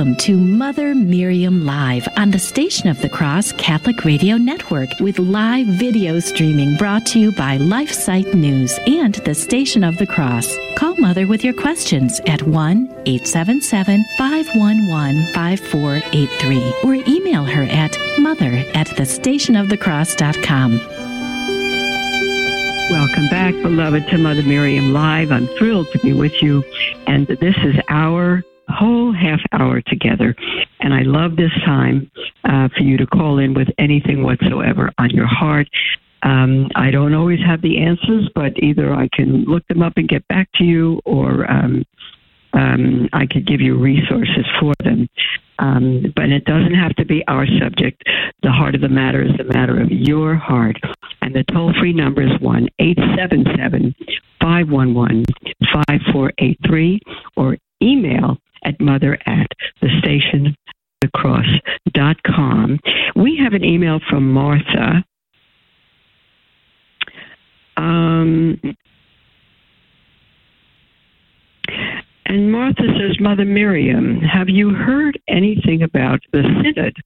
[0.00, 5.18] Welcome to Mother Miriam Live on the Station of the Cross Catholic Radio Network with
[5.18, 10.56] live video streaming brought to you by LifeSite News and the Station of the Cross.
[10.74, 18.64] Call Mother with your questions at 1 877 511 5483 or email her at mother
[18.72, 20.78] at thestationofthecross.com.
[22.90, 25.30] Welcome back, beloved, to Mother Miriam Live.
[25.30, 26.64] I'm thrilled to be with you.
[27.06, 30.34] And this is our whole half hour together.
[30.80, 32.10] And I love this time
[32.44, 35.68] uh, for you to call in with anything whatsoever on your heart.
[36.22, 40.08] Um, I don't always have the answers, but either I can look them up and
[40.08, 41.84] get back to you, or um,
[42.52, 45.08] um, I could give you resources for them.
[45.58, 48.02] Um, but it doesn't have to be our subject.
[48.42, 50.78] The heart of the matter is the matter of your heart.
[51.20, 53.94] And the toll free number is 1 877
[54.40, 55.24] 511
[55.72, 57.00] 5483
[57.36, 59.48] or email at mother at
[59.80, 60.56] the station
[62.26, 62.78] com.
[63.16, 65.04] We have an email from Martha.
[67.76, 68.60] Um,
[72.26, 76.96] and Martha says, Mother Miriam, have you heard anything about the synod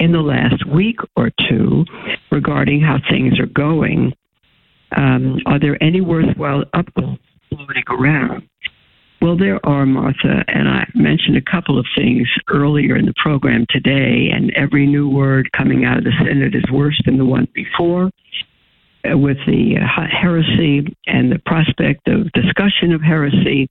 [0.00, 1.84] in the last week or two
[2.30, 4.12] regarding how things are going?
[4.96, 8.48] Um, are there any worthwhile updates floating around?
[9.22, 13.64] Well, there are, Martha, and I mentioned a couple of things earlier in the program
[13.70, 17.48] today, and every new word coming out of the synod is worse than the one
[17.54, 18.10] before.
[19.04, 23.68] Uh, with the uh, heresy and the prospect of discussion of heresy,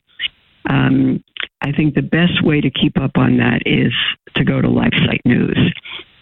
[0.69, 1.23] um,
[1.61, 3.93] I think the best way to keep up on that is
[4.35, 5.73] to go to LifeSite News.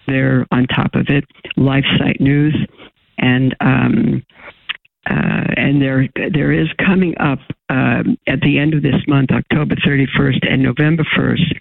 [0.07, 1.25] They're on top of it,
[1.57, 2.55] LifeSite News,
[3.17, 4.23] and um,
[5.09, 7.39] uh, and there there is coming up
[7.69, 11.59] um, at the end of this month, October 31st and November 1st,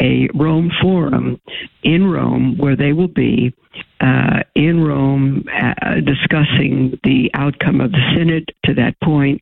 [0.00, 1.40] a Rome forum
[1.82, 3.54] in Rome where they will be
[4.00, 9.40] uh, in Rome uh, discussing the outcome of the synod to that point.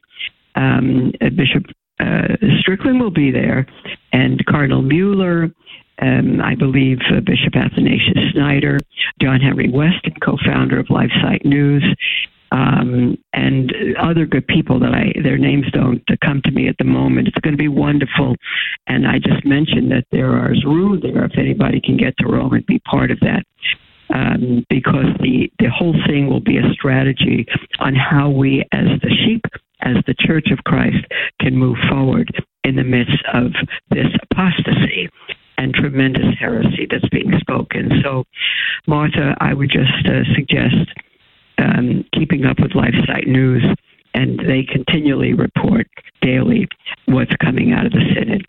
[0.54, 1.64] Um, Bishop
[1.98, 3.66] uh, Strickland will be there,
[4.12, 5.50] and Cardinal Mueller.
[6.02, 8.78] Um, I believe uh, Bishop Athanasius Schneider,
[9.20, 11.84] John Henry Weston, co-founder of LifeSite News,
[12.52, 16.84] um, and other good people that I their names don't come to me at the
[16.84, 17.28] moment.
[17.28, 18.36] It's going to be wonderful,
[18.86, 22.54] and I just mentioned that there is room there if anybody can get to Rome
[22.54, 23.44] and be part of that.
[24.12, 27.46] Um, because the, the whole thing will be a strategy
[27.78, 29.42] on how we, as the sheep,
[29.82, 31.06] as the Church of Christ,
[31.40, 32.28] can move forward
[32.64, 33.52] in the midst of
[33.90, 35.08] this apostasy
[35.58, 38.00] and tremendous heresy that's being spoken.
[38.02, 38.24] So,
[38.86, 40.90] Martha, I would just uh, suggest
[41.60, 43.64] um, keeping up with LifeSite News,
[44.14, 45.86] and they continually report
[46.22, 46.66] daily
[47.06, 48.46] what's coming out of the Synod.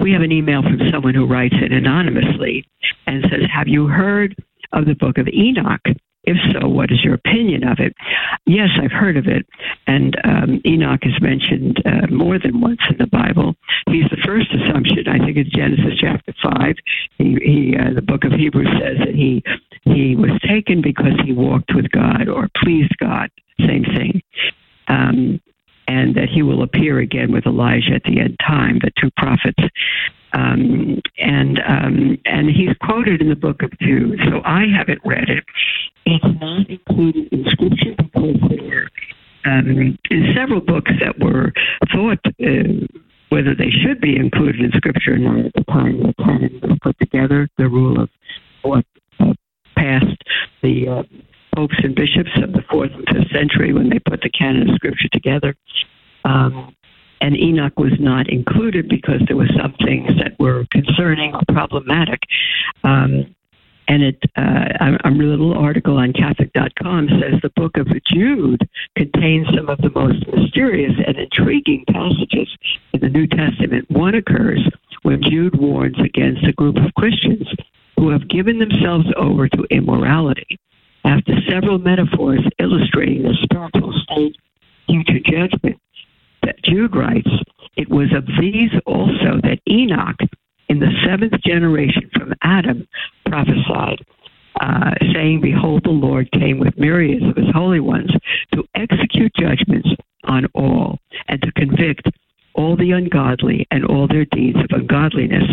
[0.00, 2.66] We have an email from someone who writes in anonymously
[3.06, 4.34] and says, Have you heard
[4.72, 5.82] of the book of Enoch?
[6.24, 7.94] If so, what is your opinion of it?
[8.44, 9.46] Yes, I've heard of it.
[9.86, 13.54] And um, Enoch is mentioned uh, more than once in the Bible.
[13.86, 15.08] He's the first assumption.
[15.08, 16.74] I think it's Genesis chapter 5.
[17.18, 19.42] He, he uh, the book of Hebrews says that he,
[19.84, 23.30] he was taken because he walked with God or pleased God.
[23.60, 24.20] Same thing.
[24.88, 25.40] Um,
[25.86, 29.62] and that he will appear again with Elijah at the end time, the two prophets.
[30.32, 34.20] Um, and um, and he's quoted in the book of Jude.
[34.28, 35.44] So I haven't read it.
[36.04, 38.90] It's not included in Scripture because there
[39.44, 41.52] um, in several books that were
[41.92, 42.86] thought uh,
[43.30, 46.98] whether they should be included in Scripture or not the time the canon was put
[46.98, 47.48] together.
[47.58, 48.08] The rule of
[48.62, 48.84] what
[49.20, 49.34] uh,
[49.76, 50.22] passed
[50.62, 51.02] the uh,
[51.54, 54.76] popes and bishops of the fourth and fifth century when they put the canon of
[54.76, 55.54] Scripture together.
[56.24, 56.74] Um,
[57.20, 62.20] and Enoch was not included because there were some things that were concerning or problematic.
[62.84, 63.34] Um,
[63.88, 69.70] and it, uh, a little article on Catholic.com says the book of Jude contains some
[69.70, 72.54] of the most mysterious and intriguing passages
[72.92, 73.90] in the New Testament.
[73.90, 74.60] One occurs
[75.02, 77.48] when Jude warns against a group of Christians
[77.96, 80.58] who have given themselves over to immorality.
[81.04, 84.36] After several metaphors illustrating the spiritual state,
[84.86, 85.80] future judgment,
[86.64, 87.30] Jude writes,
[87.76, 90.16] It was of these also that Enoch,
[90.68, 92.86] in the seventh generation from Adam,
[93.26, 94.04] prophesied,
[94.60, 98.10] uh, saying, Behold, the Lord came with myriads of his holy ones
[98.54, 99.88] to execute judgments
[100.24, 102.08] on all and to convict
[102.54, 105.44] all the ungodly and all their deeds of ungodliness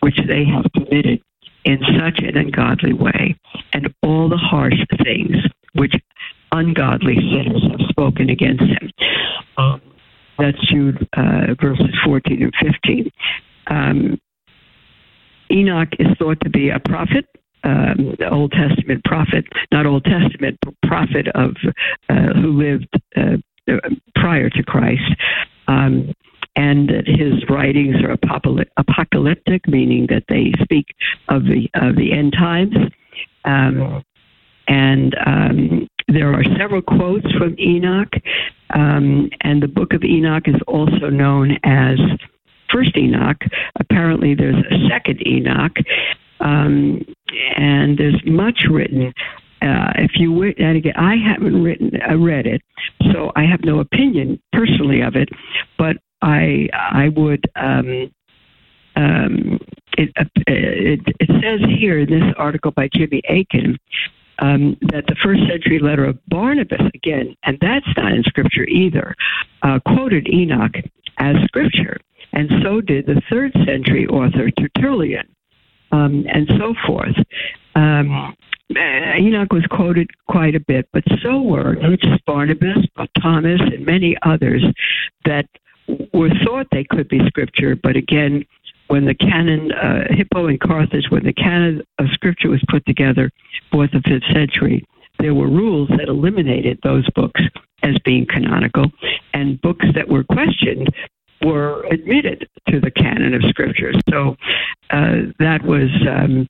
[0.00, 1.20] which they have committed
[1.64, 3.36] in such an ungodly way,
[3.72, 5.36] and all the harsh things
[5.74, 5.94] which
[6.50, 8.90] ungodly sinners have spoken against him.
[9.56, 9.80] Um,
[10.38, 13.10] that's Jude uh, verses 14 and 15.
[13.68, 14.20] Um,
[15.50, 17.26] Enoch is thought to be a prophet
[17.64, 21.54] um, Old Testament prophet, not Old Testament prophet of
[22.08, 23.36] uh, who lived uh,
[24.16, 25.14] prior to Christ.
[25.68, 26.12] Um,
[26.54, 28.10] and that his writings are
[28.76, 30.84] apocalyptic, meaning that they speak
[31.28, 32.74] of the of the end times.
[33.46, 34.04] Um,
[34.68, 38.12] and um, there are several quotes from Enoch,
[38.72, 41.98] um, and the Book of Enoch is also known as
[42.70, 43.42] First Enoch.
[43.78, 45.76] Apparently, there's a second Enoch,
[46.40, 47.04] um,
[47.56, 49.12] and there's much written.
[49.60, 52.62] Uh, if you and again, I haven't written, uh, read it,
[53.12, 55.28] so I have no opinion personally of it.
[55.78, 57.44] But I, I would.
[57.56, 58.10] Um,
[58.94, 59.58] um,
[59.96, 63.78] it, uh, it, it says here in this article by Jimmy Akin
[64.38, 69.14] um, that the first century letter of Barnabas, again, and that's not in Scripture either,
[69.62, 70.74] uh, quoted Enoch
[71.18, 71.98] as Scripture,
[72.32, 75.28] and so did the third century author Tertullian
[75.92, 77.16] um, and so forth.
[77.74, 78.34] Um,
[78.74, 83.60] uh, Enoch was quoted quite a bit, but so were not just Barnabas, but Thomas,
[83.60, 84.64] and many others
[85.26, 85.46] that
[86.14, 88.44] were thought they could be scripture, but again,
[88.88, 93.30] when the canon, uh, Hippo and Carthage, when the canon of scripture was put together,
[93.70, 94.84] fourth and fifth century,
[95.18, 97.40] there were rules that eliminated those books
[97.82, 98.86] as being canonical,
[99.34, 100.88] and books that were questioned
[101.44, 103.92] were admitted to the canon of Scripture.
[104.08, 104.36] So
[104.90, 106.48] uh, that was um,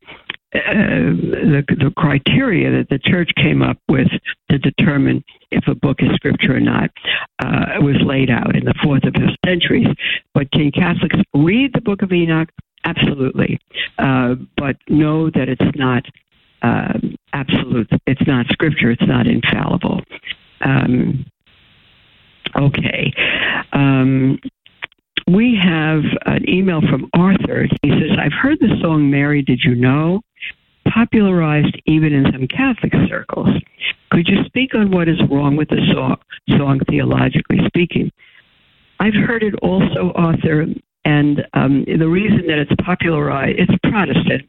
[0.53, 4.09] the, the criteria that the church came up with
[4.50, 6.90] to determine if a book is scripture or not
[7.38, 9.88] uh, was laid out in the fourth and fifth centuries.
[10.34, 12.50] But can Catholics read the Book of Enoch?
[12.84, 13.61] Absolutely,
[13.98, 16.05] uh, but know that it's not
[16.62, 16.98] uh,
[17.32, 17.88] absolute.
[18.07, 18.90] It's not scripture.
[18.90, 20.00] It's not infallible.
[20.61, 21.24] Um,
[22.57, 23.12] okay.
[23.72, 24.38] Um,
[25.28, 27.66] we have an email from Arthur.
[27.82, 30.22] He says, I've heard the song Mary Did You Know?
[30.92, 33.48] popularized even in some Catholic circles.
[34.10, 36.16] Could you speak on what is wrong with the song,
[36.58, 38.10] song theologically speaking?
[39.00, 40.66] I've heard it also, Arthur,
[41.04, 44.48] and um, the reason that it's popularized, it's Protestant,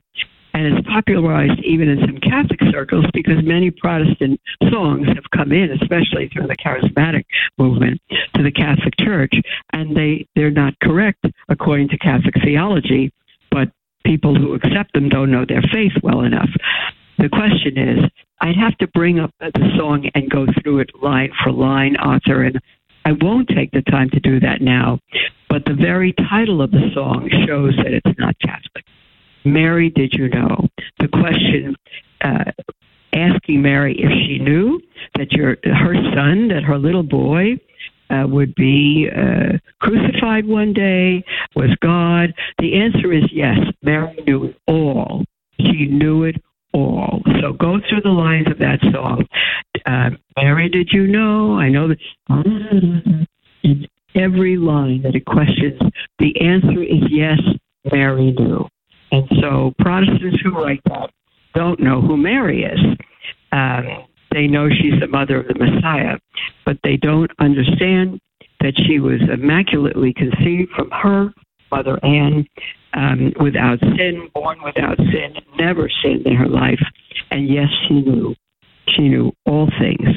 [0.54, 4.39] and it's popularized even in some Catholic circles because many Protestant
[4.72, 7.24] songs have come in, especially through the charismatic
[7.58, 7.99] movement,
[8.36, 9.34] to the Catholic Church,
[9.72, 13.12] and they they're not correct according to Catholic theology,
[13.51, 13.70] but
[14.06, 16.49] people who accept them don't know their faith well enough.
[17.18, 17.99] The question is,
[18.41, 22.43] I'd have to bring up the song and go through it line for line, Arthur,
[22.43, 22.60] and
[23.06, 24.99] I won't take the time to do that now.
[25.49, 28.86] But the very title of the song shows that it's not Catholic.
[29.46, 30.68] Mary, did you know?
[31.00, 31.76] The question
[32.22, 32.52] uh,
[33.14, 34.82] asking Mary if she knew
[35.16, 37.60] that your her son, that her little boy,
[38.10, 41.24] uh, would be uh, crucified one day,
[41.56, 42.34] was God.
[42.60, 43.58] The answer is yes.
[43.82, 45.24] Mary knew it all.
[45.60, 46.41] She knew it
[46.74, 47.22] all.
[47.41, 49.26] So go through the lines of that song.
[49.86, 51.58] Uh, Mary, did you know?
[51.58, 51.98] I know that
[53.64, 55.80] in every line that it questions,
[56.20, 57.39] the answer is yes.
[57.91, 58.68] Mary knew.
[59.14, 61.11] And so Protestants who write that
[61.53, 62.80] don't know who Mary is.
[63.51, 66.18] Um, they know she's the mother of the Messiah,
[66.66, 68.20] but they don't understand
[68.61, 71.32] that she was immaculately conceived from her
[71.72, 72.47] mother Anne
[72.95, 76.82] um, without sin, born without sin, never sinned in her life.
[77.30, 78.34] And yes, she knew.
[78.88, 80.09] She knew all things,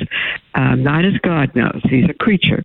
[0.54, 1.80] um, not as God knows.
[1.84, 2.62] He's a creature,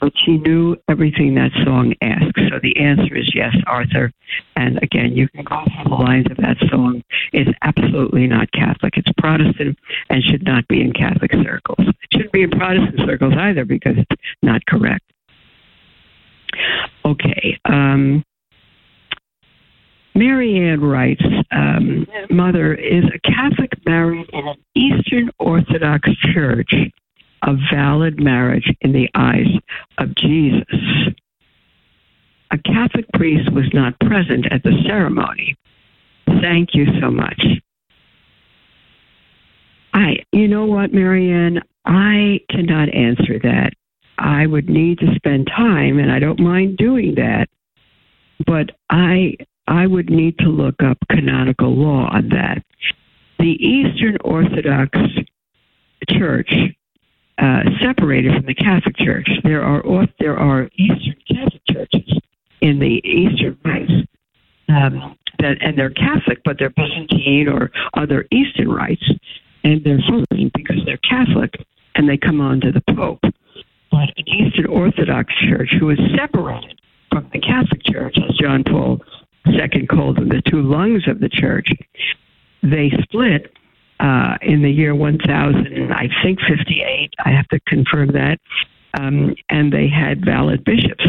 [0.00, 2.40] but she knew everything that song asks.
[2.50, 4.12] So the answer is yes, Arthur.
[4.56, 7.02] And again, you can go through the lines of that song.
[7.32, 8.96] It's absolutely not Catholic.
[8.96, 9.78] It's Protestant
[10.10, 11.88] and should not be in Catholic circles.
[11.88, 15.04] It shouldn't be in Protestant circles either because it's not correct.
[17.04, 17.58] Okay.
[17.64, 18.24] Um,
[20.14, 26.72] Mary Ann writes, um, Mother, is a Catholic married in an Eastern Orthodox church
[27.42, 29.46] a valid marriage in the eyes
[29.98, 31.14] of Jesus.
[32.50, 35.56] A Catholic priest was not present at the ceremony.
[36.26, 37.42] Thank you so much.
[39.92, 43.72] I, you know what, Marianne, I cannot answer that.
[44.18, 47.48] I would need to spend time, and I don't mind doing that.
[48.46, 52.62] But I, I would need to look up canonical law on that.
[53.38, 54.98] The Eastern Orthodox
[56.08, 56.52] Church
[57.38, 59.28] uh, separated from the Catholic Church.
[59.44, 62.20] There are there are Eastern Catholic churches
[62.60, 63.92] in the Eastern rites
[64.68, 69.04] um, that, and they're Catholic, but they're Byzantine or other Eastern rites,
[69.64, 71.54] and they're following because they're Catholic
[71.94, 73.20] and they come on to the Pope.
[73.90, 76.80] But an Eastern Orthodox Church who is separated
[77.10, 79.00] from the Catholic Church, as John Paul
[79.46, 81.68] II called them, the two lungs of the church,
[82.62, 83.52] they split
[84.00, 87.14] uh, in the year 1000, I think 58.
[87.24, 88.38] I have to confirm that.
[88.98, 91.04] Um, and they had valid bishops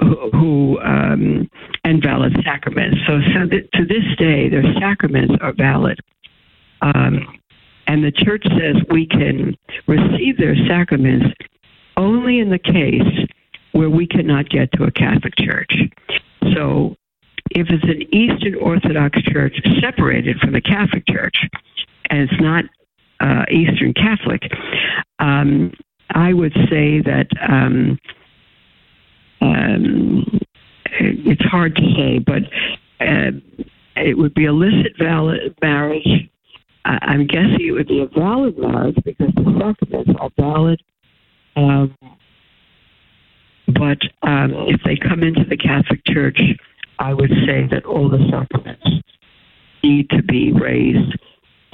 [0.00, 1.50] who, who um,
[1.84, 2.98] and valid sacraments.
[3.06, 5.98] So, so that to this day, their sacraments are valid.
[6.82, 7.38] Um,
[7.86, 9.56] and the church says we can
[9.86, 11.26] receive their sacraments
[11.96, 13.28] only in the case
[13.72, 15.72] where we cannot get to a Catholic church.
[16.54, 16.96] So
[17.50, 21.36] if it's an Eastern Orthodox church separated from the Catholic Church,
[22.10, 22.64] and it's not
[23.20, 24.42] uh, Eastern Catholic,
[25.18, 25.72] um,
[26.10, 27.98] I would say that um,
[29.40, 30.40] um,
[31.00, 32.42] it's hard to say, but
[33.00, 33.32] uh,
[33.96, 36.30] it would be illicit valid marriage.
[36.84, 40.82] I'm guessing it would be a valid marriage because the sacraments are valid.
[41.56, 41.94] Um,
[43.66, 46.40] but um, if they come into the Catholic Church,
[46.98, 48.86] I would say that all the sacraments
[49.82, 51.16] need to be raised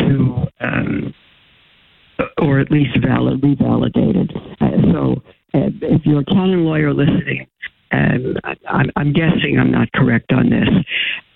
[0.01, 1.15] to, um,
[2.41, 4.31] or at least valid, revalidated.
[4.61, 5.23] Uh, so
[5.55, 7.47] uh, if you're a canon lawyer listening,
[7.93, 8.37] um,
[8.69, 10.69] I'm, I'm, guessing I'm not correct on this.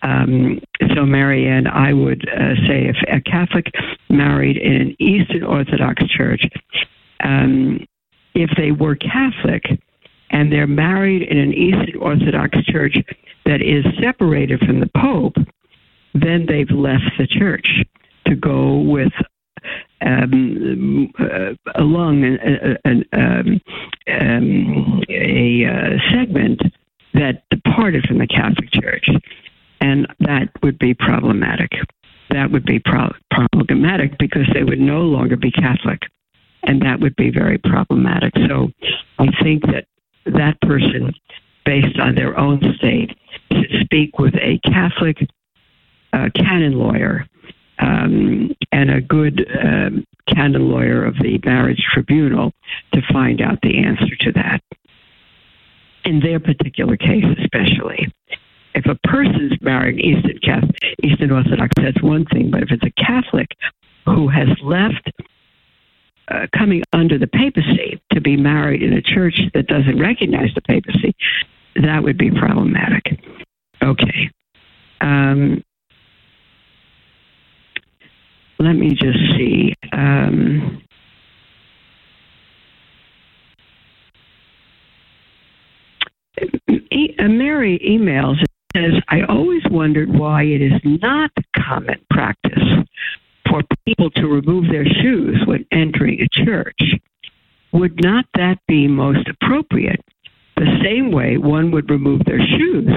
[0.02, 0.60] Um,
[0.94, 3.66] so, Marianne, I would uh, say if a Catholic
[4.10, 6.42] married in an Eastern Orthodox church,
[7.22, 7.86] um,
[8.34, 9.62] if they were Catholic
[10.30, 12.96] and they're married in an Eastern Orthodox church
[13.44, 15.36] that is separated from the Pope,
[16.14, 17.84] then they've left the church
[18.26, 19.12] to go with
[20.00, 23.60] um, uh, along an, an, um,
[24.08, 26.60] um, a uh, segment
[27.14, 29.08] that departed from the Catholic Church,
[29.80, 31.72] and that would be problematic.
[32.30, 36.02] That would be pro- problematic because they would no longer be Catholic,
[36.62, 38.34] and that would be very problematic.
[38.46, 38.68] So,
[39.18, 39.86] I think that
[40.32, 41.12] that person,
[41.64, 43.16] based on their own state,
[43.52, 45.18] should speak with a Catholic
[46.12, 47.26] uh, canon lawyer
[47.78, 52.52] um, and a good um, canon lawyer of the marriage tribunal
[52.92, 54.62] to find out the answer to that.
[56.04, 58.12] In their particular case, especially.
[58.74, 62.50] If a person's marrying Eastern Catholic, Eastern Orthodox, that's one thing.
[62.50, 63.48] But if it's a Catholic
[64.04, 65.10] who has left
[66.30, 70.62] uh, coming under the papacy to be married in a church that doesn't recognize the
[70.62, 71.14] papacy,
[71.76, 73.20] that would be problematic.
[73.82, 74.30] Okay.
[75.00, 75.62] Um,
[78.58, 79.74] let me just see.
[79.92, 80.82] Um,
[86.40, 88.36] uh, Mary emails
[88.74, 92.87] says, I always wondered why it is not common practice
[93.58, 96.80] for people to remove their shoes when entering a church.
[97.72, 100.00] Would not that be most appropriate?
[100.56, 102.90] The same way one would remove their shoes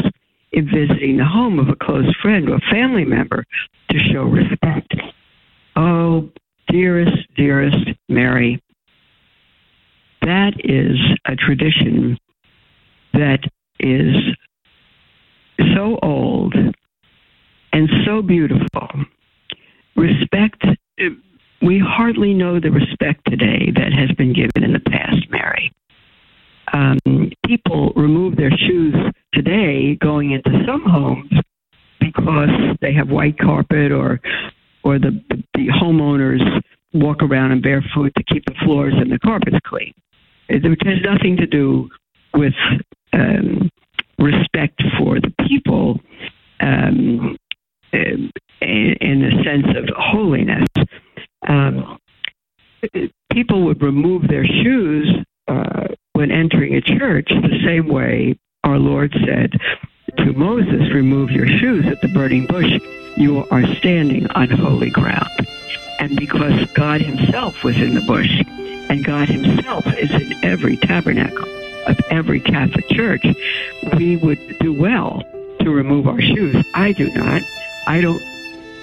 [0.51, 3.43] in visiting the home of a close friend or family member
[3.89, 4.93] to show respect.
[5.75, 6.29] Oh,
[6.67, 8.61] dearest, dearest Mary,
[10.21, 12.17] that is a tradition
[13.13, 13.39] that
[13.79, 14.15] is
[15.75, 16.55] so old
[17.73, 18.89] and so beautiful.
[19.95, 20.63] Respect,
[21.61, 25.71] we hardly know the respect today that has been given in the past, Mary.
[26.73, 28.95] Um, people remove their shoes
[29.33, 31.31] today going into some homes
[31.99, 32.49] because
[32.81, 34.19] they have white carpet or
[34.83, 35.21] or the,
[35.53, 36.41] the homeowners
[36.93, 39.93] walk around in barefoot to keep the floors and the carpets clean.
[40.49, 41.89] It, has nothing to do
[42.33, 42.53] with
[43.13, 43.69] um,
[44.17, 45.99] respect for the people
[46.59, 47.37] um,
[48.61, 50.67] in, in a sense of holiness.
[51.47, 51.97] Um,
[53.31, 59.15] people would remove their shoes uh, when entering a church the same way our Lord
[59.25, 59.53] said
[60.17, 62.79] to Moses, Remove your shoes at the burning bush
[63.17, 65.47] you are standing on holy ground.
[65.99, 68.41] And because God Himself was in the bush,
[68.89, 71.47] and God Himself is in every tabernacle
[71.87, 73.25] of every Catholic church,
[73.95, 75.23] we would do well
[75.59, 76.55] to remove our shoes.
[76.73, 77.43] I do not.
[77.85, 78.21] I don't.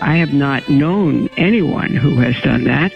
[0.01, 2.93] I have not known anyone who has done that.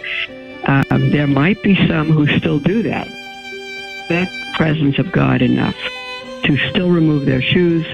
[0.64, 3.08] Um, there might be some who still do that.
[4.08, 5.76] That presence of God enough
[6.44, 7.86] to still remove their shoes,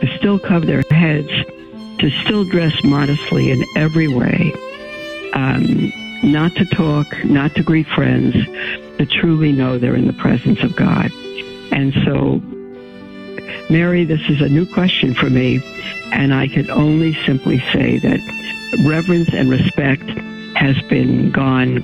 [0.00, 1.30] to still cover their heads,
[1.98, 4.52] to still dress modestly in every way,
[5.32, 5.92] um,
[6.22, 8.34] not to talk, not to greet friends,
[8.98, 11.10] to truly know they're in the presence of God.
[11.72, 12.40] And so,
[13.70, 15.60] Mary, this is a new question for me,
[16.12, 18.20] and I could only simply say that
[18.84, 20.08] reverence and respect
[20.56, 21.82] has been gone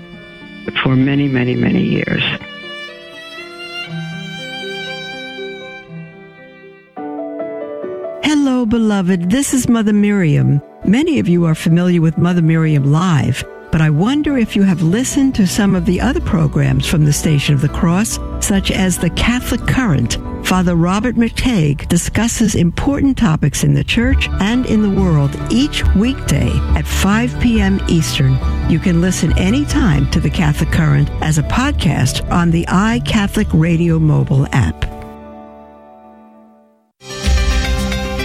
[0.83, 2.23] for many, many, many years.
[8.23, 9.31] Hello, beloved.
[9.31, 10.61] This is Mother Miriam.
[10.85, 14.83] Many of you are familiar with Mother Miriam Live, but I wonder if you have
[14.83, 18.99] listened to some of the other programs from the Station of the Cross, such as
[18.99, 20.19] the Catholic Current.
[20.45, 26.51] Father Robert McTeigue discusses important topics in the church and in the world each weekday
[26.77, 27.81] at 5 p.m.
[27.89, 28.37] Eastern.
[28.69, 33.99] You can listen anytime to the Catholic Current as a podcast on the iCatholic Radio
[33.99, 35.00] mobile app.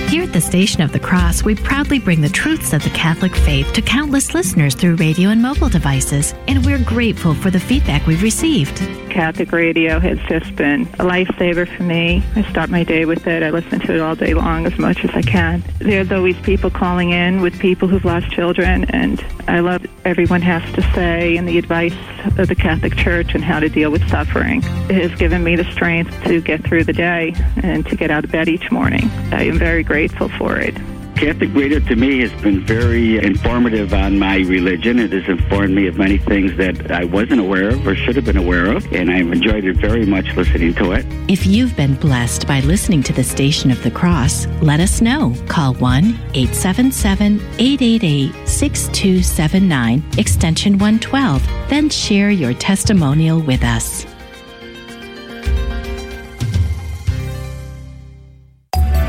[0.07, 3.35] Here at the Station of the Cross, we proudly bring the truths of the Catholic
[3.35, 8.05] faith to countless listeners through radio and mobile devices, and we're grateful for the feedback
[8.05, 8.77] we've received.
[9.09, 12.23] Catholic radio has just been a lifesaver for me.
[12.35, 13.41] I start my day with it.
[13.41, 15.63] I listen to it all day long as much as I can.
[15.79, 20.63] There's always people calling in with people who've lost children, and I love everyone has
[20.75, 21.95] to say and the advice
[22.37, 24.61] of the Catholic Church and how to deal with suffering.
[24.89, 28.23] It has given me the strength to get through the day and to get out
[28.23, 29.09] of bed each morning.
[29.31, 29.94] I am very grateful
[30.37, 30.75] for it.
[31.15, 34.99] Catholic radio to me has been very informative on my religion.
[34.99, 38.25] It has informed me of many things that I wasn't aware of or should have
[38.25, 41.05] been aware of, and I've enjoyed it very much listening to it.
[41.29, 45.33] If you've been blessed by listening to the Station of the Cross, let us know.
[45.47, 54.05] Call 1 877 888 6279, extension 112, then share your testimonial with us.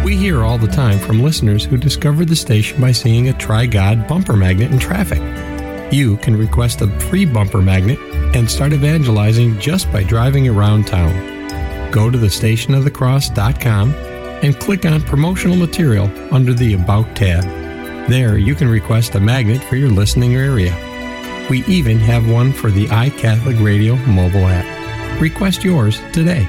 [0.07, 3.67] We hear all the time from listeners who discovered the station by seeing a Try
[3.67, 5.21] God bumper magnet in traffic.
[5.93, 7.99] You can request a free bumper magnet
[8.37, 11.91] and start evangelizing just by driving around town.
[11.91, 13.95] Go to thestationofthecross.com
[14.45, 17.43] and click on promotional material under the About tab.
[18.09, 20.71] There, you can request a magnet for your listening area.
[21.51, 25.21] We even have one for the iCatholic Radio mobile app.
[25.21, 26.49] Request yours today.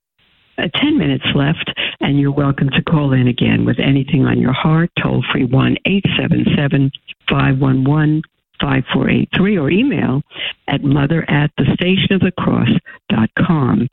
[0.57, 4.53] uh, 10 minutes left, and you're welcome to call in again with anything on your
[4.53, 4.89] heart.
[5.01, 6.91] Toll free 1 877
[7.27, 8.21] 511
[8.61, 10.21] 5483 or email
[10.67, 13.87] at mother at the station of the cross.com.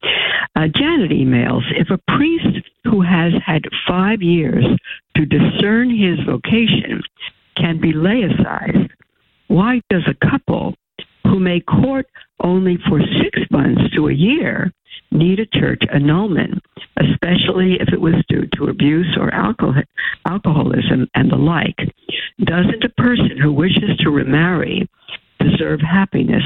[0.55, 4.65] Uh, Janet emails If a priest who has had five years
[5.17, 7.03] to discern his vocation
[7.57, 8.91] can be laicized,
[9.49, 10.75] why does a couple
[11.25, 12.07] who may court
[12.41, 14.73] only for six months to a year
[15.11, 16.63] need a church annulment,
[16.99, 19.83] especially if it was due to abuse or alcohol,
[20.27, 21.77] alcoholism and the like.
[22.45, 24.89] Doesn't a person who wishes to remarry
[25.41, 26.45] deserve happiness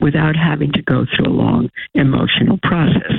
[0.00, 3.12] without having to go through a long emotional process?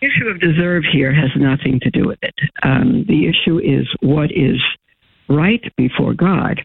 [0.00, 2.34] The issue of deserve here has nothing to do with it.
[2.62, 4.60] Um, the issue is what is
[5.28, 6.60] right before God.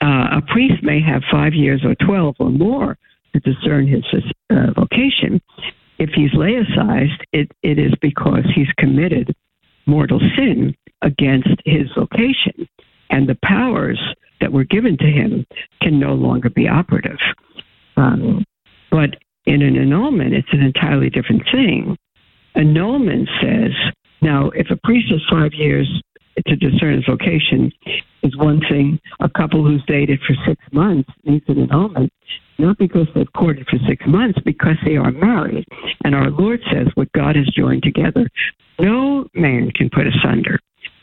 [0.00, 2.98] Uh, a priest may have five years or 12 or more
[3.34, 4.04] to discern his
[4.50, 5.42] uh, vocation.
[5.98, 9.34] If he's laicized, it, it is because he's committed
[9.86, 12.68] mortal sin against his vocation,
[13.10, 14.00] and the powers
[14.40, 15.46] that were given to him
[15.82, 17.18] can no longer be operative.
[17.96, 18.44] Um,
[18.90, 19.16] but
[19.46, 21.96] in an annulment, it's an entirely different thing.
[22.54, 23.72] Annulment says,
[24.22, 26.02] now, if a priest has five years
[26.46, 27.72] to discern his vocation
[28.22, 29.00] is one thing.
[29.20, 32.12] A couple who's dated for six months needs an annulment,
[32.58, 35.66] not because they've courted for six months, because they are married.
[36.04, 38.28] And our Lord says, what God has joined together,
[38.78, 40.58] no man can put asunder.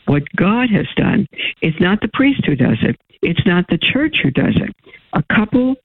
[0.06, 1.26] What God has done,
[1.60, 2.98] it's not the priest who does it.
[3.22, 4.74] It's not the church who does it.
[5.12, 5.76] A couple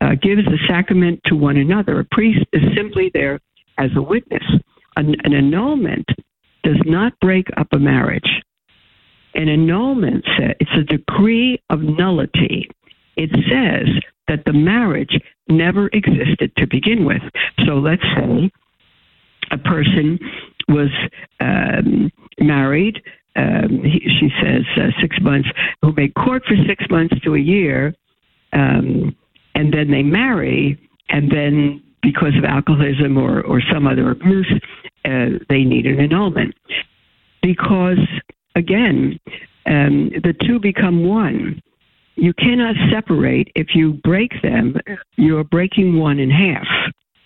[0.00, 2.00] uh, gives the sacrament to one another.
[2.00, 3.38] A priest is simply there
[3.76, 4.42] as a witness.
[4.96, 6.06] An, an annulment
[6.64, 8.42] does not break up a marriage.
[9.34, 12.68] An annulment says it's a decree of nullity.
[13.16, 17.22] It says that the marriage never existed to begin with.
[17.64, 18.50] So let's say
[19.50, 20.18] a person
[20.68, 20.90] was
[21.40, 23.02] um, married.
[23.36, 25.48] Um, he, she says uh, six months,
[25.82, 27.94] who may court for six months to a year,
[28.52, 29.14] um,
[29.54, 30.78] and then they marry,
[31.08, 34.52] and then because of alcoholism or, or some other abuse,
[35.04, 36.54] uh, they need an annulment.
[37.42, 37.98] Because
[38.54, 39.18] again,
[39.66, 41.62] um, the two become one.
[42.16, 43.48] You cannot separate.
[43.54, 44.76] If you break them,
[45.16, 46.66] you're breaking one in half.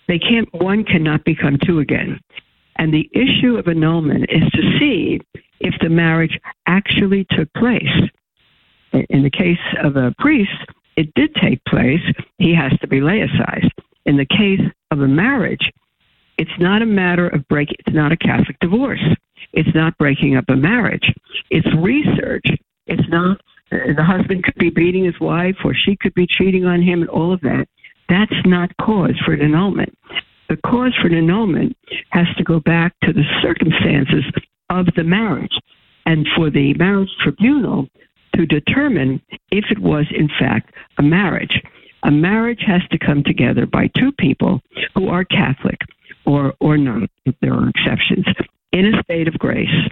[0.07, 0.47] They can't.
[0.53, 2.19] One cannot become two again.
[2.77, 5.21] And the issue of annulment is to see
[5.59, 7.83] if the marriage actually took place.
[9.09, 10.51] In the case of a priest,
[10.95, 12.01] it did take place.
[12.37, 13.71] He has to be laicized.
[14.05, 14.61] In the case
[14.91, 15.71] of a marriage,
[16.37, 17.71] it's not a matter of break.
[17.71, 19.03] It's not a Catholic divorce.
[19.55, 21.13] It's not breaking up a marriage.
[21.49, 22.45] It's research.
[22.87, 23.41] It's not
[23.71, 27.09] the husband could be beating his wife or she could be cheating on him and
[27.09, 27.67] all of that.
[28.09, 29.97] That's not cause for an annulment.
[30.49, 31.75] The cause for an annulment
[32.09, 34.23] has to go back to the circumstances
[34.69, 35.57] of the marriage
[36.05, 37.87] and for the marriage tribunal
[38.35, 41.61] to determine if it was in fact a marriage.
[42.03, 44.61] A marriage has to come together by two people
[44.93, 45.79] who are Catholic
[46.25, 48.25] or or not, if there are exceptions,
[48.75, 49.89] in a state of grace,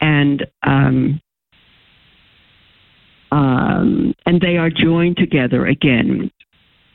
[0.00, 1.20] and um,
[3.30, 6.30] um, and they are joined together again.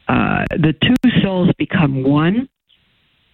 [0.10, 2.50] Uh, the two souls become one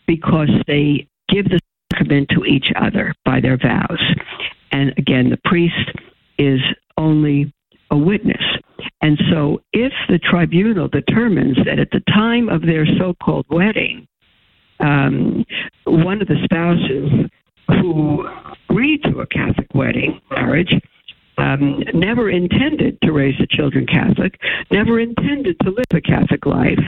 [0.06, 1.60] because they give the
[1.92, 4.02] sacrament to each other by their vows.
[4.72, 5.92] And again, the priest
[6.38, 6.60] is
[6.98, 7.52] only
[7.90, 8.44] a witness.
[9.02, 14.08] And so, if the tribunal determines that at the time of their so called wedding,
[14.80, 15.44] um,
[15.86, 17.30] one of the spouses
[17.70, 18.28] who
[18.70, 20.74] agreed to a Catholic wedding marriage
[21.40, 24.40] um, never intended to raise the children Catholic,
[24.72, 26.80] never intended to live a Catholic life,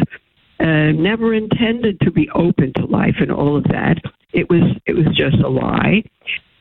[0.60, 3.98] uh, never intended to be open to life and all of that.
[4.34, 6.04] It was it was just a lie.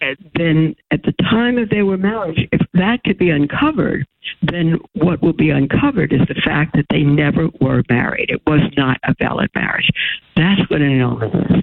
[0.01, 4.07] And then at the time of their marriage, if that could be uncovered,
[4.41, 8.31] then what will be uncovered is the fact that they never were married.
[8.31, 9.91] It was not a valid marriage.
[10.37, 11.63] That's what an annulment is.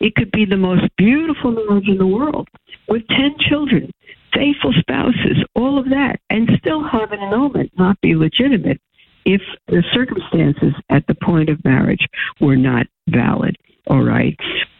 [0.00, 2.48] It could be the most beautiful marriage in the world
[2.88, 3.90] with 10 children,
[4.34, 8.80] faithful spouses, all of that, and still have an annulment not be legitimate
[9.24, 12.06] if the circumstances at the point of marriage
[12.40, 13.56] were not valid.
[13.88, 14.36] All right.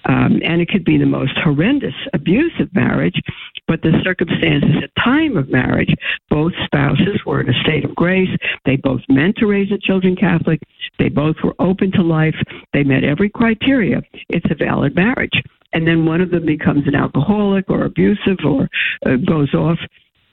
[0.07, 3.21] Um, and it could be the most horrendous abusive marriage,
[3.67, 5.93] but the circumstances at time of marriage,
[6.31, 8.29] both spouses were in a state of grace.
[8.65, 10.61] They both meant to raise the children Catholic.
[10.99, 12.37] They both were open to life.
[12.73, 14.03] They met every criteria.
[14.29, 15.43] It's a valid marriage.
[15.73, 18.69] And then one of them becomes an alcoholic or abusive or
[19.05, 19.79] uh, goes off.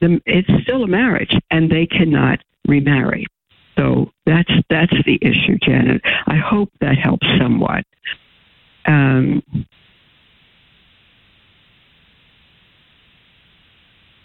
[0.01, 3.25] It's still a marriage, and they cannot remarry.
[3.77, 6.01] So that's that's the issue, Janet.
[6.27, 7.85] I hope that helps somewhat.
[8.85, 9.43] Um,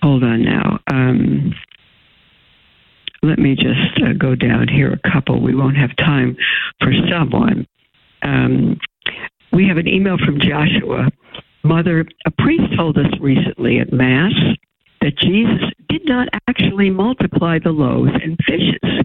[0.02, 0.80] hold on now.
[0.90, 1.54] Um,
[3.22, 5.40] let me just uh, go down here a couple.
[5.40, 6.36] We won't have time
[6.80, 7.66] for someone.
[8.22, 8.78] Um,
[9.52, 11.08] we have an email from Joshua.
[11.64, 14.32] Mother, a priest told us recently at Mass
[15.00, 19.04] that Jesus did not actually multiply the loaves and fishes.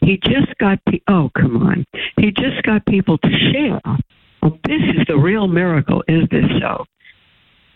[0.00, 1.84] He just got, pe- oh, come on.
[2.16, 3.80] He just got people to share.
[4.42, 6.02] Well, this is the real miracle.
[6.08, 6.84] Is this so?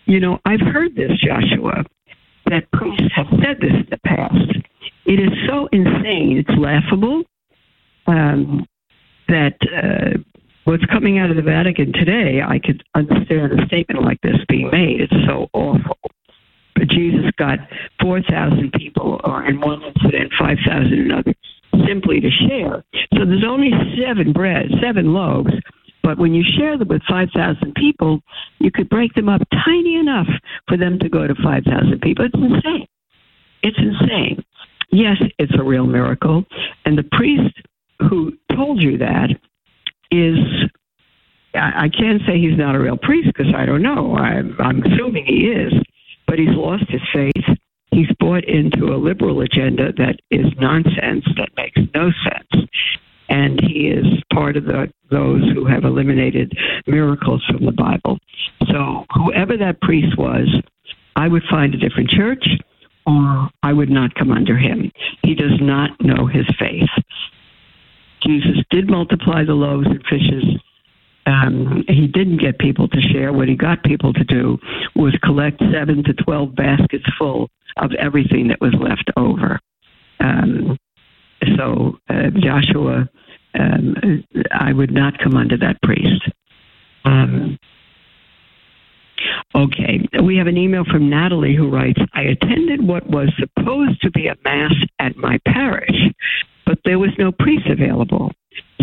[0.07, 1.85] You know, I've heard this, Joshua,
[2.47, 4.59] that priests have said this in the past.
[5.05, 7.23] It is so insane, it's laughable
[8.07, 8.67] um,
[9.29, 10.19] that uh,
[10.65, 14.71] what's coming out of the Vatican today, I could understand a statement like this being
[14.71, 15.01] made.
[15.01, 15.99] It's so awful.
[16.75, 17.59] But Jesus got
[18.01, 21.35] 4,000 people, or in one incident, 5,000 in another,
[21.87, 22.85] simply to share.
[23.15, 25.53] So there's only seven bread, seven loaves.
[26.03, 28.21] But when you share them with 5,000 people,
[28.59, 30.27] you could break them up tiny enough
[30.69, 32.25] for them to go to 5,000 people.
[32.25, 32.87] It's insane.
[33.63, 34.45] It's insane.
[34.91, 36.45] Yes, it's a real miracle.
[36.85, 37.55] And the priest
[38.01, 39.31] who told you that
[40.11, 40.37] is,
[41.55, 44.17] I, can't say he's not a real priest because I don't know.
[44.17, 45.73] I'm, I'm assuming he is,
[46.27, 47.57] but he's lost his faith
[47.93, 52.69] he's bought into a liberal agenda that is nonsense, that makes no sense.
[53.29, 56.53] And he is part of the, those who have eliminated
[56.87, 58.19] miracles from the Bible.
[58.71, 60.49] So, whoever that priest was,
[61.17, 62.47] I would find a different church
[63.07, 64.91] or I would not come under him.
[65.23, 66.89] He does not know his faith.
[68.23, 70.61] Jesus did multiply the loaves and fishes
[71.27, 73.33] um, he didn't get people to share.
[73.33, 74.59] What he got people to do
[74.97, 79.61] was collect seven to 12 baskets full of everything that was left over.
[80.21, 80.77] Um,
[81.57, 83.09] so, uh, Joshua,
[83.59, 86.23] um, I would not come under that priest.
[87.05, 87.59] Um,
[89.55, 94.11] okay, we have an email from Natalie who writes I attended what was supposed to
[94.11, 95.97] be a mass at my parish,
[96.67, 98.33] but there was no priest available.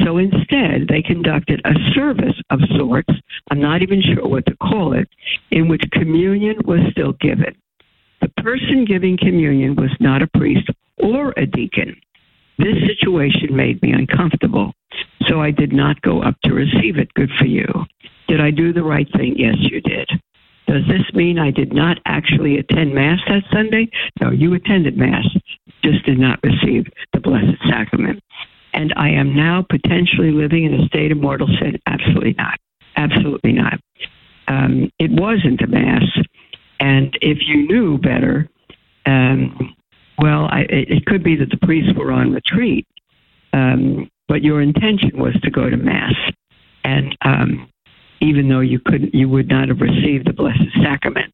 [0.04, 3.14] So instead, they conducted a service of sorts,
[3.52, 5.10] I'm not even sure what to call it,
[5.52, 7.56] in which communion was still given.
[8.22, 11.96] The person giving communion was not a priest or a deacon.
[12.60, 14.74] This situation made me uncomfortable.
[15.28, 17.14] So I did not go up to receive it.
[17.14, 17.66] Good for you.
[18.28, 19.36] Did I do the right thing?
[19.38, 20.10] Yes, you did.
[20.68, 23.90] Does this mean I did not actually attend Mass that Sunday?
[24.22, 25.26] No, you attended Mass,
[25.84, 28.22] just did not receive the Blessed Sacrament.
[28.74, 31.80] And I am now potentially living in a state of mortal sin?
[31.88, 32.60] Absolutely not.
[32.98, 33.80] Absolutely not.
[34.48, 36.04] Um, it wasn't a Mass.
[36.82, 38.50] And if you knew better,
[39.06, 39.76] um,
[40.22, 42.86] well, I, it, could be that the priests were on retreat,
[43.54, 46.14] um, but your intention was to go to Mass.
[46.84, 47.70] And um,
[48.22, 51.34] even though you couldn't, you would not have received the Blessed Sacrament.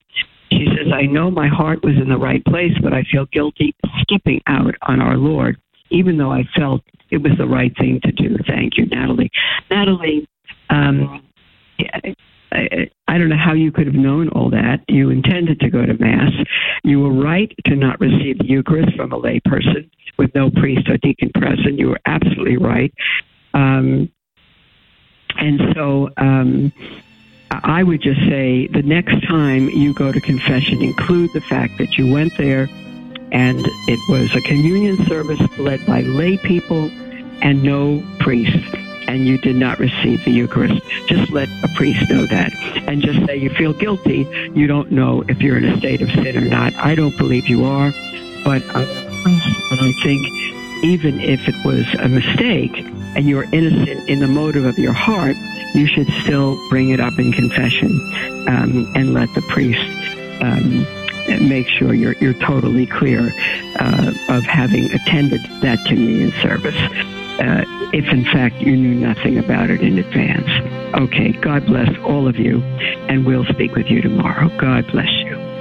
[0.51, 3.75] She says, I know my heart was in the right place, but I feel guilty
[4.01, 5.57] skipping out on our Lord,
[5.89, 8.37] even though I felt it was the right thing to do.
[8.47, 9.31] Thank you, Natalie.
[9.69, 10.27] Natalie,
[10.69, 11.23] um,
[12.51, 14.81] I, I don't know how you could have known all that.
[14.87, 16.31] You intended to go to Mass.
[16.83, 20.97] You were right to not receive the Eucharist from a layperson with no priest or
[20.97, 21.79] deacon present.
[21.79, 22.93] You were absolutely right.
[23.53, 24.09] Um,
[25.37, 26.71] and so um,
[27.51, 31.97] I would just say the next time you go to confession, include the fact that
[31.97, 32.69] you went there
[33.31, 36.89] and it was a communion service led by lay people
[37.41, 40.81] and no priest and you did not receive the Eucharist.
[41.07, 42.53] Just let a priest know that
[42.87, 44.27] and just say you feel guilty.
[44.53, 46.73] You don't know if you're in a state of sin or not.
[46.75, 47.91] I don't believe you are,
[48.43, 50.25] but I think
[50.83, 52.77] even if it was a mistake
[53.15, 55.35] and you're innocent in the motive of your heart,
[55.73, 57.91] you should still bring it up in confession
[58.47, 59.81] um, and let the priest
[60.41, 60.85] um,
[61.47, 63.33] make sure you're, you're totally clear
[63.79, 66.75] uh, of having attended that communion service.
[67.39, 70.49] Uh, if in fact you knew nothing about it in advance.
[70.95, 72.61] Okay, God bless all of you,
[73.09, 74.49] and we'll speak with you tomorrow.
[74.57, 75.54] God bless you.